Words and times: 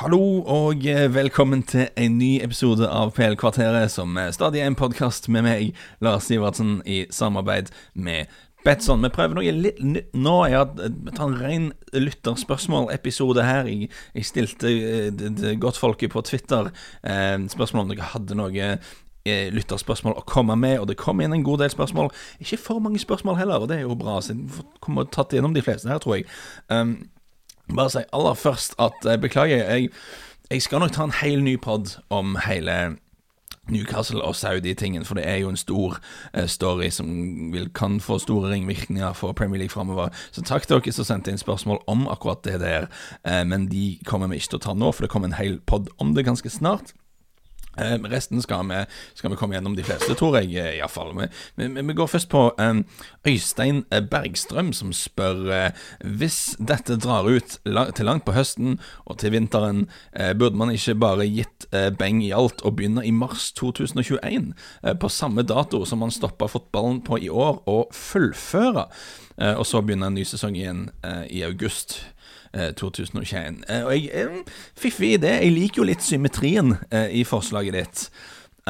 Hallo 0.00 0.40
og 0.48 0.86
eh, 0.88 1.10
velkommen 1.12 1.60
til 1.68 1.90
en 2.00 2.14
ny 2.16 2.38
episode 2.40 2.86
av 2.88 3.10
PL-kvarteret, 3.12 3.90
som 3.92 4.14
eh, 4.16 4.30
stadig 4.32 4.62
er 4.62 4.70
en 4.70 4.76
podkast 4.78 5.28
med 5.28 5.44
meg, 5.44 5.74
Lars 6.00 6.30
Sivertsen, 6.30 6.78
i 6.88 7.02
samarbeid 7.12 7.68
med 7.92 8.32
Betson. 8.64 9.04
Vi 9.04 9.10
prøver 9.12 9.36
noe 9.36 9.52
litt 9.52 9.82
nytt 9.84 10.16
nå. 10.16 10.38
Jeg 10.48 10.70
eh, 10.86 10.96
tatt 11.10 11.20
en 11.26 11.36
ren 11.42 11.68
lytterspørsmål-episode 11.92 13.44
her. 13.44 13.68
Jeg, 13.68 13.92
jeg 14.16 14.30
stilte 14.30 14.72
uh, 14.72 15.44
godtfolket 15.60 16.16
på 16.16 16.24
Twitter 16.30 16.72
uh, 16.72 17.36
spørsmål 17.52 17.84
om 17.84 17.92
dere 17.92 18.10
hadde 18.14 18.40
noe 18.40 18.72
lytterspørsmål 19.28 20.16
å 20.16 20.24
komme 20.24 20.56
med, 20.56 20.78
og 20.80 20.88
det 20.88 20.96
kom 20.96 21.20
inn 21.20 21.36
en 21.36 21.44
god 21.44 21.66
del 21.66 21.76
spørsmål. 21.76 22.08
Ikke 22.40 22.62
for 22.64 22.80
mange 22.80 23.04
spørsmål 23.04 23.36
heller, 23.36 23.60
og 23.60 23.68
det 23.68 23.82
er 23.82 23.84
jo 23.84 24.00
bra. 24.00 24.16
Så 24.24 24.32
jeg 24.32 24.64
kommer 24.80 25.12
tatt 25.12 25.36
gjennom 25.36 25.52
de 25.52 25.68
fleste 25.68 25.92
her, 25.92 26.00
tror 26.00 26.22
jeg. 26.22 26.30
Um, 26.72 27.02
bare 27.76 27.90
si 27.90 28.02
aller 28.12 28.34
først 28.34 28.74
at 28.78 29.06
eh, 29.06 29.20
beklager, 29.20 29.64
jeg, 29.64 29.90
jeg 30.50 30.62
skal 30.62 30.82
nok 30.82 30.92
ta 30.92 31.06
en 31.06 31.16
hel 31.22 31.42
ny 31.44 31.56
pod 31.60 31.96
om 32.10 32.36
hele 32.46 32.96
Newcastle 33.70 34.22
og 34.22 34.36
Saudi-tingen, 34.36 35.04
for 35.04 35.14
det 35.14 35.28
er 35.28 35.36
jo 35.36 35.48
en 35.48 35.56
stor 35.56 35.98
uh, 36.36 36.46
story 36.46 36.88
som 36.90 37.06
vil, 37.52 37.68
kan 37.74 38.00
få 38.00 38.18
store 38.18 38.50
ringvirkninger 38.50 39.12
for 39.12 39.32
Premier 39.32 39.58
League 39.58 39.70
framover. 39.70 40.08
Så 40.32 40.42
takk 40.42 40.66
til 40.66 40.80
dere 40.80 40.94
som 40.94 41.06
sendte 41.06 41.30
inn 41.30 41.38
spørsmål 41.38 41.82
om 41.86 42.08
akkurat 42.10 42.42
det 42.44 42.60
der, 42.60 42.88
uh, 43.28 43.44
men 43.46 43.68
de 43.70 43.98
kommer 44.06 44.30
vi 44.32 44.40
ikke 44.40 44.56
til 44.56 44.62
å 44.62 44.66
ta 44.66 44.74
nå, 44.74 44.92
for 44.92 45.06
det 45.06 45.12
kommer 45.12 45.30
en 45.30 45.38
hel 45.38 45.60
pod 45.66 45.92
om 45.98 46.14
det 46.16 46.26
ganske 46.26 46.50
snart. 46.50 46.94
Um, 47.80 48.06
resten 48.10 48.42
skal 48.42 48.66
vi, 48.68 48.82
skal 49.14 49.32
vi, 49.32 49.38
komme 49.40 49.56
gjennom 49.56 49.76
de 49.76 49.84
fleste, 49.86 50.14
tror 50.18 50.36
jeg, 50.40 50.52
eh, 50.60 50.76
iallfall. 50.78 51.14
Vi, 51.16 51.28
vi, 51.56 51.68
vi 51.80 51.96
går 51.96 52.10
først 52.12 52.28
på 52.32 52.42
um, 52.58 52.82
Øystein 53.26 53.84
Bergstrøm, 54.10 54.72
som 54.76 54.92
spør 54.96 55.40
uh, 55.48 55.86
Hvis 56.04 56.56
dette 56.58 56.98
drar 57.00 57.28
ut 57.28 57.56
la 57.64 57.86
til 57.96 58.08
langt 58.10 58.26
på 58.26 58.34
høsten 58.36 58.78
og 59.06 59.20
til 59.22 59.34
vinteren, 59.34 59.86
uh, 60.18 60.32
burde 60.36 60.60
man 60.60 60.74
ikke 60.74 60.98
bare 61.00 61.28
gitt 61.30 61.68
uh, 61.72 61.88
beng 61.96 62.20
i 62.24 62.34
alt 62.36 62.64
og 62.66 62.76
begynne 62.76 63.04
i 63.06 63.14
mars 63.14 63.50
2021, 63.56 64.52
på 65.00 65.08
samme 65.12 65.42
dato 65.46 65.82
som 65.88 66.02
man 66.02 66.12
stoppa 66.12 66.48
fotballen 66.50 67.00
på 67.06 67.18
i 67.24 67.28
år, 67.32 67.62
og 67.70 67.94
fullføre, 67.96 68.86
og 69.56 69.64
så 69.66 69.80
begynne 69.84 70.10
en 70.10 70.16
ny 70.18 70.24
sesong 70.28 70.56
igjen 70.58 70.82
i 71.32 71.42
august? 71.46 72.00
2021. 72.52 73.62
Eh, 73.68 73.86
og 73.86 73.94
jeg 73.94 74.10
er 74.10 74.42
fiffig 74.78 75.14
i 75.14 75.22
det. 75.22 75.36
Jeg 75.44 75.54
liker 75.54 75.82
jo 75.82 75.88
litt 75.90 76.04
symmetrien 76.04 76.74
eh, 76.90 77.08
i 77.20 77.24
forslaget 77.24 77.76
ditt. 77.76 78.04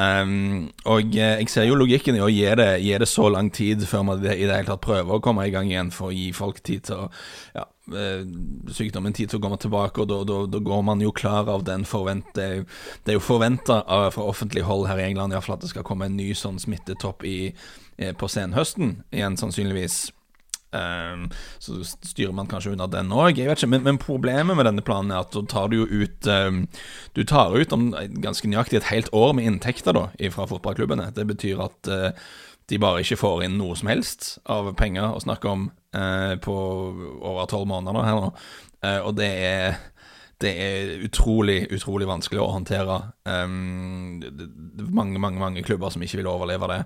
Um, 0.01 0.69
og 0.87 1.11
jeg 1.13 1.49
ser 1.51 1.67
jo 1.67 1.75
logikken 1.77 2.15
i 2.15 2.21
å 2.23 2.29
gi 2.31 2.45
det, 2.57 2.69
gi 2.81 2.93
det 2.97 3.07
så 3.11 3.27
lang 3.29 3.51
tid 3.53 3.83
før 3.85 4.05
man 4.07 4.21
i 4.23 4.23
det 4.23 4.47
hele 4.47 4.63
tatt 4.65 4.81
prøver 4.81 5.17
å 5.17 5.21
komme 5.21 5.43
i 5.45 5.51
gang 5.53 5.67
igjen, 5.69 5.91
for 5.93 6.09
å 6.09 6.15
gi 6.15 6.31
folk 6.33 6.61
tid 6.65 6.87
til 6.87 7.03
å 7.03 7.09
ja, 7.53 7.65
sykdommen 8.71 9.13
tid 9.13 9.29
til 9.29 9.41
å 9.41 9.43
komme 9.43 9.59
tilbake, 9.61 10.01
og 10.01 10.29
da, 10.29 10.61
går 10.63 10.81
man 10.87 11.03
jo 11.03 11.11
klar 11.13 11.51
av 11.51 11.67
den 11.67 11.83
forvent... 11.85 12.31
Det, 12.33 12.63
er 13.03 13.19
jo 13.19 13.21
forventa 13.21 13.81
fra 13.83 14.23
offentlig 14.23 14.63
hold 14.65 14.87
her 14.89 15.03
i 15.03 15.09
England 15.09 15.35
i 15.35 15.37
hvert 15.37 15.49
fall 15.49 15.59
at 15.59 15.67
det 15.67 15.73
skal 15.73 15.85
komme 15.85 16.07
en 16.07 16.17
ny 16.17 16.31
sånn 16.39 16.57
smittetopp 16.63 17.27
i, 17.27 17.51
på 18.17 18.31
senhøsten 18.31 19.01
igjen, 19.11 19.37
sannsynligvis. 19.37 20.05
Um, 20.71 21.25
så 21.59 21.81
styrer 21.83 22.31
man 22.35 22.47
kanskje 22.47 22.71
unna 22.71 22.87
den 22.87 23.11
òg. 23.11 23.39
Men, 23.67 23.83
men, 23.83 23.99
problemet 23.99 24.55
med 24.55 24.67
denne 24.69 24.83
planen 24.85 25.11
er 25.11 25.25
at 25.25 25.35
da 25.35 25.43
tar 25.51 25.67
du 25.71 25.81
jo 25.81 25.87
ut 25.89 26.29
um, 26.31 26.63
Du 27.17 27.25
tar 27.27 27.57
ut 27.57 27.75
om 27.75 27.89
ganske 28.23 28.47
nøyaktig 28.47 28.79
et 28.79 28.91
helt 28.91 29.11
år 29.11 29.35
med 29.35 29.49
inntekter 29.49 29.97
da 29.97 30.07
fra 30.31 30.47
fotballklubbene. 30.47 31.11
Det 31.15 31.27
betyr 31.27 31.63
at 31.67 31.91
uh, 31.91 32.09
de 32.71 32.79
bare 32.79 33.03
ikke 33.03 33.19
får 33.19 33.45
inn 33.45 33.57
noe 33.59 33.75
som 33.75 33.91
helst 33.91 34.37
av 34.49 34.71
penger 34.79 35.11
å 35.11 35.23
snakke 35.23 35.51
om 35.51 35.69
uh, 35.97 36.35
på 36.39 36.57
over 37.19 37.49
tolv 37.51 37.67
måneder 37.71 38.07
her 38.07 38.19
nå. 38.21 38.29
Uh, 38.81 38.99
og 39.09 39.15
det 39.19 39.31
er 39.43 39.81
det 40.41 40.51
er 40.57 41.03
utrolig, 41.05 41.65
utrolig 41.73 42.07
vanskelig 42.09 42.41
å 42.41 42.51
håndtere. 42.55 42.97
Um, 43.25 44.19
det, 44.21 44.47
er 44.81 44.93
mange, 44.93 45.19
mange 45.21 45.41
mange 45.41 45.63
klubber 45.65 45.93
som 45.93 46.03
ikke 46.03 46.21
vil 46.21 46.31
overleve 46.31 46.69
det. 46.71 46.79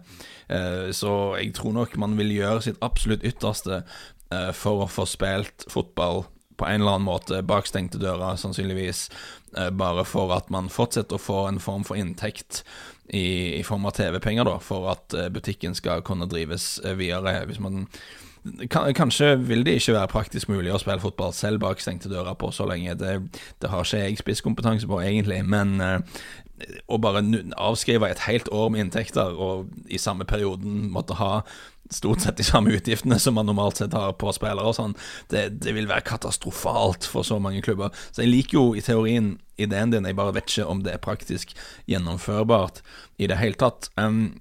Uh, 0.51 0.91
så 0.95 1.11
jeg 1.39 1.53
tror 1.57 1.75
nok 1.77 1.95
man 2.01 2.17
vil 2.19 2.33
gjøre 2.35 2.65
sitt 2.65 2.81
absolutt 2.85 3.25
ytterste 3.27 3.83
uh, 3.83 4.51
for 4.55 4.85
å 4.85 4.91
få 4.91 5.07
spilt 5.09 5.67
fotball 5.71 6.25
på 6.55 6.67
en 6.69 6.79
eller 6.79 6.97
annen 6.97 7.07
måte 7.09 7.41
bak 7.43 7.67
stengte 7.67 7.99
dører, 7.99 8.37
sannsynligvis. 8.39 9.07
Uh, 9.55 9.71
bare 9.75 10.05
for 10.07 10.35
at 10.35 10.51
man 10.53 10.71
fortsetter 10.71 11.17
å 11.17 11.25
få 11.25 11.45
en 11.49 11.61
form 11.63 11.87
for 11.87 11.99
inntekt 11.99 12.63
i, 13.07 13.55
i 13.59 13.63
form 13.63 13.87
av 13.87 13.95
TV-penger, 13.97 14.47
da, 14.47 14.59
for 14.63 14.89
at 14.89 15.13
butikken 15.31 15.75
skal 15.77 16.03
kunne 16.03 16.27
drives 16.31 16.79
videre. 16.97 17.43
Hvis 17.45 17.61
man 17.61 17.85
Kanskje 18.69 19.31
vil 19.41 19.65
det 19.65 19.79
ikke 19.79 19.95
være 19.95 20.11
praktisk 20.11 20.49
mulig 20.51 20.73
å 20.73 20.79
spille 20.81 21.01
fotball 21.01 21.33
selv 21.33 21.63
bak 21.63 21.79
stengte 21.81 22.11
dører 22.11 22.37
på 22.37 22.51
så 22.53 22.67
lenge. 22.69 22.93
Det, 22.99 23.15
det 23.61 23.71
har 23.71 23.85
ikke 23.85 24.03
jeg 24.03 24.19
spisskompetanse 24.21 24.89
på, 24.89 24.99
egentlig. 25.01 25.39
Men 25.49 25.79
uh, 25.81 26.19
å 26.85 26.99
bare 27.01 27.23
avskrive 27.57 28.09
et 28.11 28.25
helt 28.27 28.51
år 28.53 28.69
med 28.73 28.85
inntekter, 28.85 29.33
og 29.33 29.71
i 29.89 29.97
samme 30.01 30.27
perioden 30.29 30.91
måtte 30.93 31.17
ha 31.17 31.39
stort 31.93 32.23
sett 32.23 32.37
de 32.37 32.45
samme 32.45 32.73
utgiftene 32.73 33.17
som 33.21 33.35
man 33.37 33.45
normalt 33.45 33.81
sett 33.81 33.93
har 33.93 34.15
på 34.17 34.31
spillere 34.33 34.71
og 34.71 34.77
sånn, 34.77 34.95
det, 35.29 35.47
det, 35.61 35.73
vil 35.75 35.89
være 35.89 36.05
katastrofalt 36.07 37.05
for 37.09 37.27
så 37.27 37.37
mange 37.41 37.61
klubber. 37.65 37.93
Så 38.11 38.23
jeg 38.23 38.31
liker 38.31 38.57
jo 38.57 38.65
i 38.77 38.83
teorien 38.85 39.35
ideen 39.61 39.93
din, 39.93 40.07
jeg 40.07 40.17
bare 40.17 40.33
vet 40.35 40.49
ikke 40.49 40.69
om 40.69 40.81
det 40.85 40.95
er 40.95 41.03
praktisk 41.03 41.53
gjennomførbart 41.89 42.81
i 43.21 43.29
det 43.31 43.37
hele 43.41 43.59
tatt. 43.61 43.91
Um, 43.99 44.39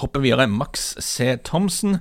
hopper 0.00 0.24
videre. 0.24 0.48
Max 0.50 0.94
C. 1.04 1.34
Thomsen 1.44 2.00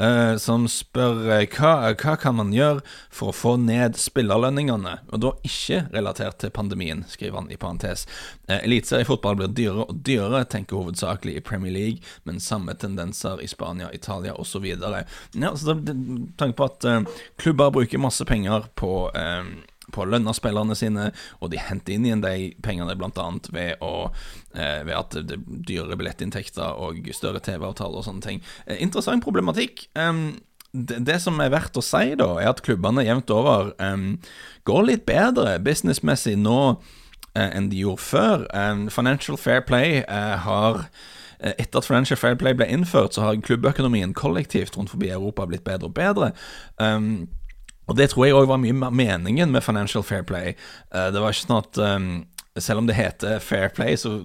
Uh, 0.00 0.36
som 0.40 0.64
spør 0.70 1.18
uh, 1.28 1.42
hva, 1.52 1.72
hva, 1.92 2.14
kan 2.16 2.38
man 2.38 2.54
gjøre 2.56 2.80
for 3.12 3.28
å 3.28 3.36
få 3.36 3.50
ned 3.60 3.98
spillerlønningene, 4.00 4.94
og 5.12 5.20
da 5.20 5.32
ikke 5.44 5.82
relatert 5.92 6.38
til 6.40 6.52
pandemien, 6.56 7.02
skriver 7.10 7.42
han 7.42 7.50
i 7.52 7.58
parentes. 7.60 8.06
Uh, 8.48 8.56
Eliteseriefotball 8.62 9.36
blir 9.36 9.52
dyrere 9.52 9.84
og 9.84 10.00
dyrere, 10.08 10.46
tenker 10.48 10.80
hovedsakelig 10.80 11.36
i 11.36 11.44
Premier 11.44 11.76
League, 11.76 12.12
men 12.24 12.40
samme 12.40 12.72
tendenser 12.80 13.42
i 13.44 13.50
Spania, 13.50 13.90
Italia 13.92 14.32
osv. 14.40 14.64
Ja, 14.70 15.52
så 15.56 15.76
tanke 15.76 16.56
på 16.56 16.70
at 16.70 16.88
uh, 16.88 17.02
klubber 17.36 17.74
bruker 17.76 18.00
masse 18.00 18.24
penger 18.24 18.70
på 18.80 18.94
på 19.94 20.04
å 20.04 20.08
lønne 20.08 20.34
spillerne 20.36 20.76
sine, 20.78 21.10
og 21.40 21.52
de 21.52 21.60
henter 21.60 21.96
inn 21.96 22.06
igjen 22.08 22.24
de 22.24 22.50
pengene 22.64 22.96
bl.a. 22.98 23.26
ved, 23.54 23.80
eh, 23.80 24.78
ved 24.86 24.94
at 24.96 25.16
det 25.16 25.38
er 25.38 25.42
dyrere 25.70 25.98
billettinntekter 26.00 26.78
og 26.80 27.10
større 27.16 27.42
TV-avtaler 27.44 28.00
og 28.00 28.06
sånne 28.06 28.24
ting. 28.24 28.40
Eh, 28.66 28.80
interessant 28.82 29.24
problematikk. 29.24 29.88
Um, 29.98 30.40
det, 30.72 31.00
det, 31.06 31.18
som 31.22 31.40
er 31.42 31.52
verdt 31.52 31.78
å 31.78 31.84
si, 31.84 32.14
da, 32.18 32.32
er 32.38 32.52
at 32.52 32.62
klubbene 32.66 33.04
jevnt 33.06 33.32
over 33.34 33.72
um, 33.82 34.12
går 34.68 34.84
litt 34.86 35.06
bedre 35.08 35.58
businessmessig 35.62 36.36
nå 36.38 36.60
uh, 36.76 37.48
enn 37.48 37.70
de 37.72 37.82
gjorde 37.82 38.06
før. 38.06 38.46
Um, 38.54 38.86
Financial 38.92 39.38
Fair 39.40 39.64
Play 39.66 40.04
uh, 40.06 40.36
har 40.46 40.86
etter 41.40 41.80
at 41.80 41.86
Financial 41.88 42.18
Fair 42.20 42.34
Play 42.36 42.52
ble 42.52 42.66
innført, 42.68 43.14
så 43.16 43.22
har 43.24 43.38
klubbøkonomien 43.40 44.10
kollektivt 44.12 44.74
rundt 44.76 44.90
forbi 44.92 45.08
Europa 45.08 45.46
blitt 45.48 45.64
bedre 45.64 45.88
og 45.88 45.94
bedre. 45.96 46.34
Um, 46.76 47.30
og 47.90 47.98
det 47.98 48.12
tror 48.12 48.28
jeg 48.28 48.38
òg 48.38 48.46
var 48.50 48.60
mye 48.62 48.90
meningen 48.94 49.50
med 49.50 49.64
Financial 49.66 50.04
Fair 50.06 50.22
Play. 50.26 50.54
Uh, 50.94 51.08
det 51.10 51.22
var 51.22 51.34
ikke 51.34 51.46
sånn 51.48 51.58
at 51.58 51.80
um, 51.82 52.10
selv 52.58 52.82
om 52.82 52.86
det 52.88 52.96
heter 52.98 53.38
Fair 53.38 53.68
Play, 53.68 53.96
så 53.96 54.18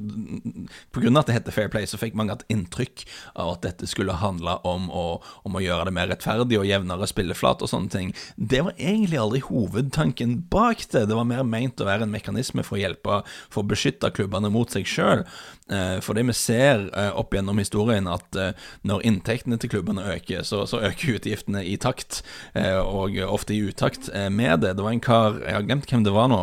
pga. 0.96 1.12
at 1.20 1.28
det 1.28 1.36
heter 1.36 1.54
Fair 1.54 1.70
Play, 1.70 1.86
så 1.86 2.00
fikk 2.02 2.16
mange 2.18 2.34
et 2.34 2.46
inntrykk 2.50 3.06
av 3.36 3.52
at 3.54 3.66
dette 3.68 3.90
skulle 3.90 4.18
handle 4.18 4.58
om 4.66 4.88
å, 4.90 5.06
om 5.46 5.58
å 5.58 5.62
gjøre 5.62 5.86
det 5.90 5.94
mer 5.94 6.10
rettferdig 6.10 6.58
og 6.60 6.66
jevnere 6.66 7.10
spilleflat 7.10 7.62
og 7.62 7.70
sånne 7.70 7.94
ting. 7.94 8.14
Det 8.36 8.64
var 8.66 8.74
egentlig 8.80 9.22
aldri 9.22 9.44
hovedtanken 9.46 10.40
bak 10.50 10.88
det. 10.92 11.06
Det 11.10 11.18
var 11.18 11.30
mer 11.30 11.46
meint 11.46 11.82
å 11.82 11.90
være 11.90 12.08
en 12.08 12.16
mekanisme 12.16 12.66
for 12.66 12.80
å 12.80 12.82
hjelpe, 12.82 13.22
for 13.54 13.64
å 13.64 13.70
beskytte 13.70 14.14
klubbene 14.16 14.50
mot 14.54 14.74
seg 14.74 14.90
sjøl. 14.90 15.26
Eh, 15.66 15.98
for 16.06 16.14
det 16.14 16.28
vi 16.28 16.36
ser 16.38 16.88
eh, 16.94 17.12
opp 17.18 17.34
gjennom 17.34 17.58
historien, 17.58 18.06
at 18.10 18.38
eh, 18.38 18.54
når 18.86 19.06
inntektene 19.10 19.58
til 19.62 19.72
klubbene 19.74 20.06
øker, 20.14 20.44
så, 20.46 20.64
så 20.70 20.82
øker 20.86 21.18
utgiftene 21.18 21.64
i 21.66 21.76
takt, 21.82 22.22
og 22.56 23.18
ofte 23.26 23.54
i 23.56 23.64
utakt 23.68 24.08
med 24.32 24.62
det. 24.64 24.76
Det 24.78 24.84
var 24.86 24.94
en 24.94 25.04
kar, 25.04 25.40
jeg 25.42 25.56
har 25.58 25.66
glemt 25.66 25.90
hvem 25.90 26.06
det 26.06 26.14
var 26.16 26.30
nå, 26.32 26.42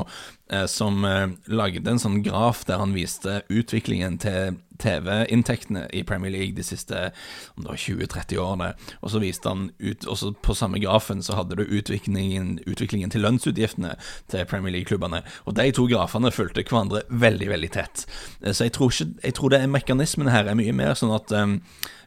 som 0.71 1.05
eh, 1.09 1.29
lagde 1.47 1.91
en 1.91 2.01
sånn 2.03 2.21
graf 2.25 2.65
der 2.69 2.83
han 2.83 2.95
viste 2.97 3.41
utviklingen 3.53 4.19
til 4.23 4.59
TV-inntektene 4.83 5.87
i 5.93 6.03
Premier 6.07 6.35
League 6.35 6.57
de 6.57 6.67
siste 6.67 7.11
20-30 7.57 8.41
årene. 8.43 8.73
Og 9.01 9.15
så 9.15 9.23
viste 9.23 9.49
han 9.49 9.71
ut 9.79 10.07
også 10.09 10.33
På 10.43 10.55
samme 10.59 10.81
grafen 10.83 11.23
så 11.23 11.37
hadde 11.39 11.57
du 11.59 11.65
utviklingen, 11.65 12.59
utviklingen 12.67 13.11
til 13.13 13.25
lønnsutgiftene 13.25 13.95
til 14.33 14.47
Premier 14.51 14.75
League-klubbene. 14.77 15.23
Og 15.47 15.57
de 15.59 15.71
to 15.75 15.87
grafene 15.91 16.33
fulgte 16.35 16.65
hverandre 16.67 17.05
veldig, 17.09 17.49
veldig 17.55 17.73
tett. 17.73 18.07
Eh, 18.43 18.53
så 18.53 18.69
jeg 18.69 18.77
tror, 18.77 18.93
ikke, 18.93 19.11
jeg 19.23 19.39
tror 19.39 19.53
det 19.53 19.63
er 19.63 19.75
mekanismen 19.79 20.33
her 20.33 20.49
er 20.49 20.59
mye 20.59 20.75
mer 20.77 20.97
sånn 20.99 21.15
at 21.15 21.33
um, 21.37 21.59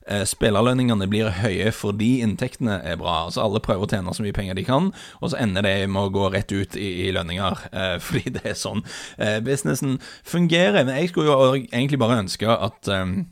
spillerlønningene 0.06 1.08
blir 1.10 1.32
høye 1.42 1.72
fordi 1.74 2.20
inntektene 2.22 2.78
er 2.86 3.00
bra. 3.02 3.26
Altså 3.26 3.42
Alle 3.42 3.62
prøver 3.64 3.88
å 3.88 3.90
tjene 3.90 4.14
så 4.14 4.26
mye 4.26 4.36
penger 4.38 4.58
de 4.58 4.66
kan, 4.68 4.92
og 5.20 5.32
så 5.32 5.40
ender 5.42 5.66
det 5.66 5.74
med 5.90 6.08
å 6.08 6.14
gå 6.14 6.28
rett 6.34 6.52
ut 6.54 6.78
i, 6.78 6.90
i 7.08 7.12
lønninger. 7.16 7.66
Eh, 7.72 7.96
fordi 8.06 8.36
det 8.38 8.44
er 8.52 8.60
sånn 8.60 8.84
eh, 9.18 9.40
businessen 9.46 9.98
fungerer. 10.28 10.84
Men 10.86 11.00
jeg 11.00 11.12
skulle 11.12 11.34
jo 11.34 11.56
egentlig 11.58 12.00
bare 12.02 12.20
ønske 12.22 12.50
at 12.66 12.88
eh, 12.88 13.24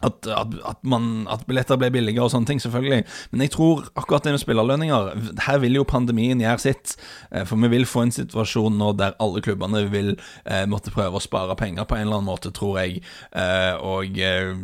at, 0.00 0.26
at, 0.26 0.54
at, 0.64 0.78
man, 0.86 1.26
at, 1.30 1.42
billetter 1.48 1.78
ble 1.80 1.90
billigere 1.90 2.26
og 2.28 2.30
sånne 2.30 2.46
ting, 2.46 2.60
selvfølgelig. 2.62 3.02
Men 3.32 3.42
jeg 3.42 3.52
tror 3.54 3.88
akkurat 3.98 4.26
det 4.26 4.34
med 4.36 4.42
spillerlønninger 4.42 5.08
Her 5.42 5.58
vil 5.58 5.78
jo 5.80 5.86
pandemien 5.88 6.38
gjøre 6.42 6.62
sitt. 6.62 6.94
Eh, 7.32 7.42
for 7.48 7.58
vi 7.58 7.70
vil 7.72 7.86
få 7.88 8.04
en 8.06 8.14
situasjon 8.14 8.78
nå 8.78 8.92
der 8.98 9.16
alle 9.22 9.42
klubbene 9.42 9.84
vil 9.90 10.12
eh, 10.44 10.64
måtte 10.70 10.94
prøve 10.94 11.18
å 11.18 11.24
spare 11.24 11.56
penger 11.58 11.88
på 11.88 11.98
en 11.98 12.06
eller 12.06 12.20
annen 12.20 12.30
måte, 12.30 12.52
tror 12.54 12.78
jeg. 12.78 13.02
Eh, 13.34 13.74
og 13.82 14.20
eh, 14.22 14.54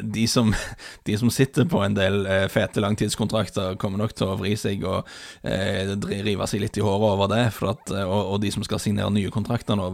de, 0.00 0.26
som, 0.30 0.54
de, 1.08 1.18
som, 1.20 1.32
sitter 1.38 1.68
på 1.68 1.82
en 1.84 1.96
del 1.98 2.24
eh, 2.24 2.46
fete 2.52 2.80
langtidskontrakter, 2.80 3.76
kommer 3.80 4.00
nok 4.00 4.16
til 4.16 4.32
å 4.32 4.38
vri 4.40 4.54
seg 4.56 4.86
og 4.88 5.04
eh, 5.44 5.92
rive 6.24 6.48
seg 6.48 6.64
litt 6.64 6.80
i 6.80 6.84
håret 6.84 7.12
over 7.12 7.32
det. 7.34 7.44
At, 7.58 7.92
og, 7.92 8.20
og, 8.22 8.38
de 8.40 8.54
som 8.54 8.64
skal 8.64 8.80
signere 8.80 9.12
nye 9.12 9.32
kontrakter 9.34 9.76
nå, 9.76 9.90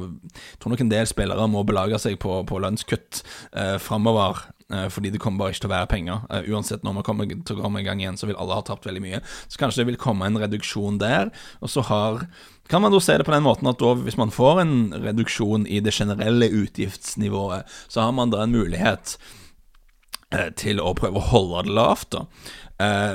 tror 0.62 0.74
nok 0.74 0.86
en 0.86 0.94
del 0.94 1.10
spillere 1.10 1.50
må 1.50 1.66
belage 1.66 1.98
seg 2.02 2.20
på, 2.22 2.44
på 2.46 2.62
lønnskutt 2.62 3.24
eh, 3.50 3.76
framover. 3.82 4.46
Eh, 4.72 4.88
fordi 4.88 5.10
det 5.10 5.20
kommer 5.20 5.42
bare 5.42 5.52
ikke 5.52 5.66
til 5.66 5.70
å 5.70 5.74
være 5.74 5.90
penger. 5.90 6.24
Uh, 6.30 6.46
uansett 6.54 6.84
når 6.86 6.96
man 6.96 7.04
kommer 7.04 7.28
til 7.28 7.58
å 7.58 7.64
komme 7.66 7.82
i 7.82 7.86
gang 7.86 8.00
igjen, 8.00 8.16
så 8.16 8.28
vil 8.28 8.38
alle 8.40 8.56
ha 8.56 8.64
tapt 8.64 8.88
veldig 8.88 9.02
mye. 9.04 9.20
Så 9.52 9.60
kanskje 9.60 9.82
det 9.82 9.90
vil 9.92 10.00
komme 10.00 10.28
en 10.28 10.40
reduksjon 10.40 11.00
der. 11.02 11.32
Og 11.60 11.72
så 11.72 11.84
har 11.90 12.24
kan 12.72 12.80
man 12.80 12.94
da 12.94 13.00
se 13.02 13.18
det 13.20 13.26
på 13.28 13.34
den 13.34 13.44
måten 13.44 13.68
at 13.68 13.82
da, 13.82 13.90
hvis 14.00 14.16
man 14.16 14.32
får 14.32 14.62
en 14.62 14.76
reduksjon 15.04 15.66
i 15.68 15.82
det 15.84 15.92
generelle 15.92 16.48
utgiftsnivået, 16.48 17.68
så 17.92 18.06
har 18.06 18.14
man 18.16 18.32
da 18.32 18.40
en 18.40 18.56
mulighet 18.56 19.18
uh, 20.32 20.48
til 20.56 20.80
å 20.80 20.94
prøve 20.96 21.20
å 21.20 21.28
holde 21.34 21.66
det 21.68 21.76
lavt. 21.76 22.16
da. 22.16 22.24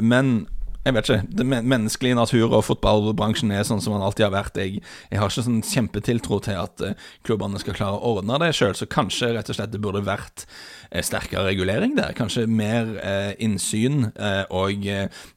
men 0.02 0.48
jeg 0.86 0.96
vet 0.96 1.10
ikke. 1.10 1.24
Det 1.36 1.46
menneskelige 1.46 2.16
natur 2.16 2.54
og 2.56 2.64
fotballbransjen 2.64 3.52
er 3.52 3.66
sånn 3.68 3.82
som 3.84 3.98
den 3.98 4.06
alltid 4.06 4.30
har 4.30 4.36
vært. 4.36 4.60
Jeg, 4.62 4.80
jeg 5.12 5.20
har 5.20 5.32
ikke 5.32 5.44
sånn 5.44 5.60
kjempetiltro 5.68 6.40
til 6.46 6.56
at 6.62 6.84
uh, 6.86 7.10
klubbene 7.28 7.60
skal 7.60 7.76
klare 7.76 8.00
å 8.00 8.14
ordne 8.16 8.40
det 8.40 8.54
sjøl, 8.56 8.78
så 8.78 8.88
kanskje 8.90 9.34
rett 9.36 9.52
og 9.52 9.60
slett 9.60 9.74
det 9.74 9.82
burde 9.84 10.06
vært 10.08 10.46
uh, 10.48 11.02
sterkere 11.04 11.50
regulering 11.50 11.98
der. 12.00 12.16
Kanskje 12.18 12.48
mer 12.48 12.96
eh, 13.04 13.34
innsyn, 13.44 14.10
og 14.56 14.86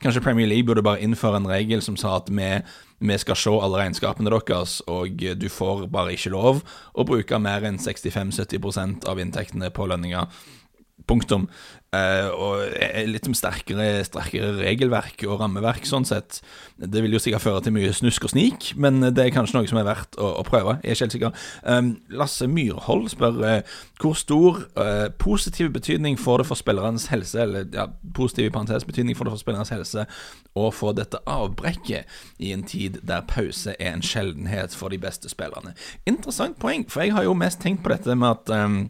kanskje 0.02 0.22
Premier 0.24 0.48
League 0.48 0.66
burde 0.68 0.84
bare 0.84 1.02
innføre 1.02 1.40
en 1.40 1.50
regel 1.50 1.82
som 1.84 1.98
sa 1.98 2.16
at 2.20 2.30
vi 2.30 2.54
vi 3.02 3.16
skal 3.18 3.34
se 3.34 3.50
alle 3.50 3.80
regnskapene 3.80 4.30
deres, 4.30 4.76
og 4.86 5.18
du 5.18 5.48
får 5.50 5.88
bare 5.90 6.12
ikke 6.14 6.30
lov 6.30 6.60
å 6.94 7.02
bruke 7.06 7.38
mer 7.42 7.64
enn 7.66 7.80
65-70% 7.82 9.08
av 9.10 9.18
inntektene 9.18 9.72
på 9.74 9.88
lønninger. 9.90 10.28
Punktum. 11.08 11.48
Eh, 11.92 12.28
og 12.32 12.62
litt 13.10 13.26
som 13.28 13.34
sterkere, 13.36 14.00
sterkere, 14.08 14.54
regelverk 14.62 15.26
og 15.26 15.42
rammeverk, 15.42 15.84
sånn 15.84 16.06
sett. 16.08 16.38
Det 16.80 17.02
vil 17.04 17.12
jo 17.12 17.20
sikkert 17.20 17.44
føre 17.44 17.60
til 17.66 17.74
mye 17.76 17.90
snusk 17.92 18.24
og 18.24 18.32
snik, 18.32 18.70
men 18.80 19.02
det 19.04 19.26
er 19.26 19.34
kanskje 19.34 19.58
noe 19.58 19.68
som 19.68 19.80
er 19.82 19.88
verdt 19.90 20.16
å, 20.16 20.30
å 20.40 20.46
prøve. 20.46 20.78
Jeg 20.80 20.94
er 20.94 20.96
ikke 20.96 21.04
helt 21.04 21.16
sikker. 21.18 21.42
Eh, 21.68 21.82
Lasse 22.16 22.48
Myrhold 22.48 23.10
spør 23.12 23.42
eh, 23.48 23.74
hvor 24.02 24.16
stor 24.18 24.56
uh, 24.74 25.08
positiv 25.22 25.68
betydning 25.76 26.16
får 26.18 26.42
det 26.42 26.46
for 26.48 26.58
spillernes 26.58 27.04
helse, 27.12 27.38
eller 27.44 27.68
ja, 27.70 27.84
positiv 28.16 28.48
i 28.48 28.54
parentes 28.54 28.86
betydning 28.88 29.14
får 29.14 29.28
det 29.28 29.34
for 29.36 29.42
spillernes 29.44 29.70
helse 29.70 30.06
å 30.58 30.72
få 30.74 30.90
dette 30.96 31.20
avbrekket 31.30 32.10
i 32.42 32.50
en 32.56 32.64
tid 32.66 32.98
der 33.06 33.22
pause 33.30 33.76
er 33.78 33.92
en 33.92 34.02
sjeldenhet 34.02 34.74
for 34.74 34.90
de 34.90 34.98
beste 34.98 35.30
spillerne. 35.30 35.76
Interessant 36.08 36.58
poeng, 36.58 36.88
for 36.90 37.04
jeg 37.04 37.14
har 37.14 37.28
jo 37.28 37.36
mest 37.38 37.62
tenkt 37.62 37.84
på 37.84 37.94
dette 37.94 38.16
med 38.18 38.34
at 38.34 38.52
um, 38.58 38.80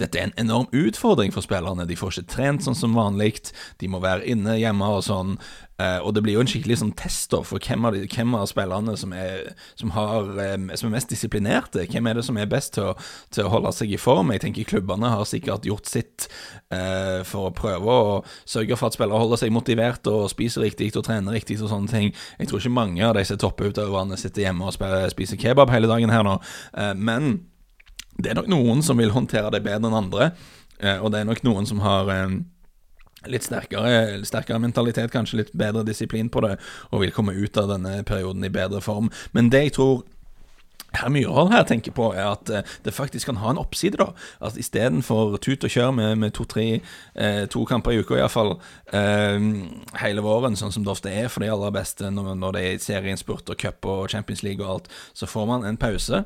dette 0.00 0.20
er 0.20 0.28
en 0.28 0.38
enorm 0.46 0.68
utfordring 0.72 1.34
for 1.34 1.44
spillerne. 1.44 1.86
De 1.88 1.98
får 1.98 2.18
ikke 2.18 2.34
trent 2.36 2.66
sånn 2.66 2.78
som 2.78 2.96
vanlig. 2.96 3.36
De 3.80 3.90
må 3.90 4.00
være 4.04 4.26
inne 4.30 4.58
hjemme 4.60 4.88
og 4.96 5.04
sånn. 5.06 5.38
Uh, 5.74 5.98
og 6.06 6.12
det 6.14 6.20
blir 6.22 6.36
jo 6.36 6.42
en 6.44 6.46
skikkelig 6.46 6.76
sånn 6.78 6.92
test 6.94 7.32
for 7.34 7.58
hvem 7.58 7.88
av, 7.88 7.96
de, 7.96 8.04
hvem 8.06 8.36
av 8.38 8.44
spillerne 8.46 8.92
som 8.94 9.10
er, 9.16 9.48
som, 9.74 9.90
har, 9.96 10.28
um, 10.54 10.68
som 10.70 10.86
er, 10.86 10.92
mest 10.92 11.10
disiplinerte. 11.10 11.82
Hvem 11.90 12.06
er 12.06 12.20
det 12.20 12.22
som 12.28 12.36
er 12.38 12.46
best 12.50 12.76
til 12.76 12.92
å, 12.92 12.94
til 13.34 13.48
å, 13.48 13.50
holde 13.50 13.72
seg 13.74 13.90
i 13.90 13.98
form? 13.98 14.30
Jeg 14.30 14.44
tenker 14.44 14.68
klubbene 14.70 15.10
har 15.10 15.26
sikkert 15.26 15.66
gjort 15.66 15.90
sitt 15.90 16.28
uh, 16.70 17.26
for 17.26 17.48
å 17.48 17.54
prøve 17.58 17.90
å 17.90 18.20
sørge 18.46 18.78
for 18.78 18.86
at 18.86 18.98
spillere 18.98 19.24
holder 19.24 19.42
seg 19.42 19.54
motivert 19.56 20.06
og 20.12 20.28
spiser 20.30 20.62
riktig 20.62 20.92
og 20.94 21.08
trener 21.08 21.34
riktig 21.34 21.58
og 21.58 21.72
sånne 21.72 21.90
ting. 21.90 22.14
Jeg 22.38 22.52
tror 22.52 22.62
ikke 22.62 22.76
mange 22.76 23.02
av 23.08 23.18
disse 23.18 23.38
topputøverne 23.42 24.20
sitter 24.20 24.46
hjemme 24.46 24.70
og 24.70 24.78
spiser 25.10 25.42
kebab 25.42 25.74
hele 25.74 25.90
dagen 25.90 26.14
her 26.14 26.22
nå, 26.22 26.38
uh, 26.78 26.94
men 26.94 27.34
det 28.16 28.30
er 28.30 28.38
nok 28.38 28.50
noen 28.52 28.82
som 28.84 29.00
vil 29.00 29.14
håndtere 29.14 29.52
det 29.54 29.64
bedre 29.64 29.90
enn 29.90 30.00
andre, 30.04 30.32
eh, 30.80 30.98
og 30.98 31.12
det 31.12 31.22
er 31.22 31.30
nok 31.30 31.44
noen 31.46 31.66
som 31.68 31.82
har 31.84 32.10
eh, 32.12 32.40
litt 33.30 33.46
sterkere, 33.46 34.22
sterkere, 34.26 34.60
mentalitet, 34.62 35.12
kanskje 35.12 35.42
litt 35.42 35.54
bedre 35.56 35.84
disiplin 35.86 36.30
på 36.30 36.44
det, 36.44 36.56
og 36.90 37.04
vil 37.04 37.14
komme 37.14 37.36
ut 37.36 37.56
av 37.60 37.70
denne 37.72 38.02
perioden 38.06 38.44
i 38.44 38.52
bedre 38.52 38.82
form. 38.84 39.10
Men 39.32 39.50
det 39.52 39.68
jeg 39.68 39.78
tror 39.78 40.04
Herr 40.94 41.10
Myrhold 41.10 41.50
her 41.50 41.64
tenker 41.66 41.90
på, 41.94 42.12
er 42.14 42.28
at 42.28 42.50
eh, 42.50 42.74
det 42.84 42.94
faktisk 42.94 43.26
kan 43.26 43.40
ha 43.42 43.50
en 43.50 43.58
oppside, 43.58 43.98
da. 43.98 44.12
At 44.44 44.58
istedenfor 44.60 45.36
tut 45.42 45.66
og 45.66 45.72
kjør 45.74 45.90
med, 45.96 46.14
med 46.22 46.34
to-tre 46.36 46.66
eh, 46.78 47.44
to 47.50 47.64
kamper 47.66 47.94
i 47.94 47.98
uka, 48.02 48.18
iallfall, 48.18 48.54
eh, 48.94 49.48
hele 50.02 50.24
våren, 50.24 50.58
sånn 50.58 50.74
som 50.74 50.86
det 50.86 50.94
ofte 50.94 51.10
er 51.10 51.26
for 51.32 51.42
de 51.42 51.50
aller 51.50 51.74
beste 51.74 52.10
når, 52.14 52.34
når 52.38 52.56
det 52.56 52.64
er 52.68 52.86
serieinnspurt 52.86 53.50
og 53.50 53.58
cup 53.58 53.90
og 53.90 54.06
Champions 54.14 54.44
League 54.46 54.62
og 54.64 54.76
alt, 54.76 54.90
så 55.18 55.26
får 55.30 55.50
man 55.50 55.66
en 55.66 55.80
pause 55.80 56.24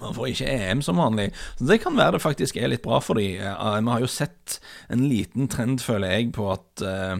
man 0.00 0.14
får 0.16 0.32
ikke 0.32 0.52
EM 0.52 0.82
som 0.84 1.00
vanlig. 1.00 1.30
Så 1.58 1.68
Det 1.68 1.80
kan 1.82 1.96
være 1.96 2.16
det 2.16 2.24
faktisk 2.24 2.56
er 2.56 2.72
litt 2.72 2.84
bra 2.84 3.00
for 3.04 3.20
dem. 3.20 3.40
Eh, 3.40 3.78
vi 3.80 3.92
har 3.92 4.04
jo 4.04 4.10
sett 4.10 4.58
en 4.88 5.06
liten 5.08 5.48
trend, 5.48 5.82
føler 5.84 6.16
jeg, 6.16 6.32
på 6.36 6.50
at 6.52 6.84
uh, 6.84 7.18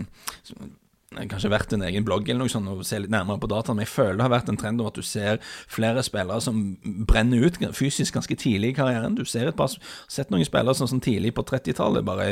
Kanskje 1.08 1.48
vært 1.48 1.70
en 1.72 1.80
egen 1.86 2.04
blogg 2.04 2.26
eller 2.28 2.44
noe 2.44 2.52
sånt 2.52 2.68
og 2.68 2.82
se 2.84 2.98
litt 3.00 3.12
nærmere 3.12 3.40
på 3.40 3.48
dataen, 3.48 3.78
men 3.78 3.86
jeg 3.86 3.94
føler 3.94 4.18
det 4.18 4.24
har 4.26 4.32
vært 4.34 4.50
en 4.52 4.58
trend 4.60 4.82
om 4.82 4.90
at 4.90 4.98
du 4.98 5.06
ser 5.06 5.38
flere 5.72 6.02
spillere 6.04 6.42
som 6.44 6.58
brenner 7.08 7.46
ut 7.46 7.56
fysisk 7.72 8.18
ganske 8.18 8.36
tidlig 8.36 8.74
i 8.74 8.76
karrieren. 8.76 9.16
Du 9.16 9.24
ser 9.24 9.48
et 9.48 9.56
par, 9.56 9.72
sett 10.04 10.28
noen 10.28 10.44
spillere 10.44 10.76
som, 10.76 10.90
som 10.90 11.00
tidlig 11.00 11.32
på 11.38 11.46
30-tallet 11.48 12.04
bare 12.04 12.26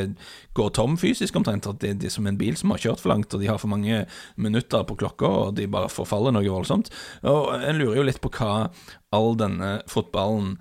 går 0.59 0.75
tom 0.77 0.99
fysisk 1.01 1.41
omtrent. 1.41 1.71
At 1.73 1.81
det, 1.81 1.95
det 2.03 2.11
er 2.11 2.17
som 2.19 2.29
en 2.29 2.37
bil 2.37 2.61
som 2.61 2.75
har 2.75 2.85
kjørt 2.85 3.01
for 3.01 3.15
langt, 3.15 3.33
og 3.33 3.41
de 3.41 3.49
har 3.49 3.63
for 3.63 3.73
mange 3.73 4.05
minutter 4.37 4.85
på 4.85 4.99
klokka, 5.01 5.33
og 5.47 5.57
de 5.57 5.71
bare 5.73 5.89
forfaller 5.89 6.37
noe 6.37 6.45
voldsomt. 6.45 6.93
Og 7.25 7.57
En 7.57 7.81
lurer 7.81 8.03
jo 8.03 8.09
litt 8.11 8.21
på 8.21 8.35
hva 8.37 8.69
all 9.17 9.39
denne 9.41 9.79
fotballen 9.89 10.59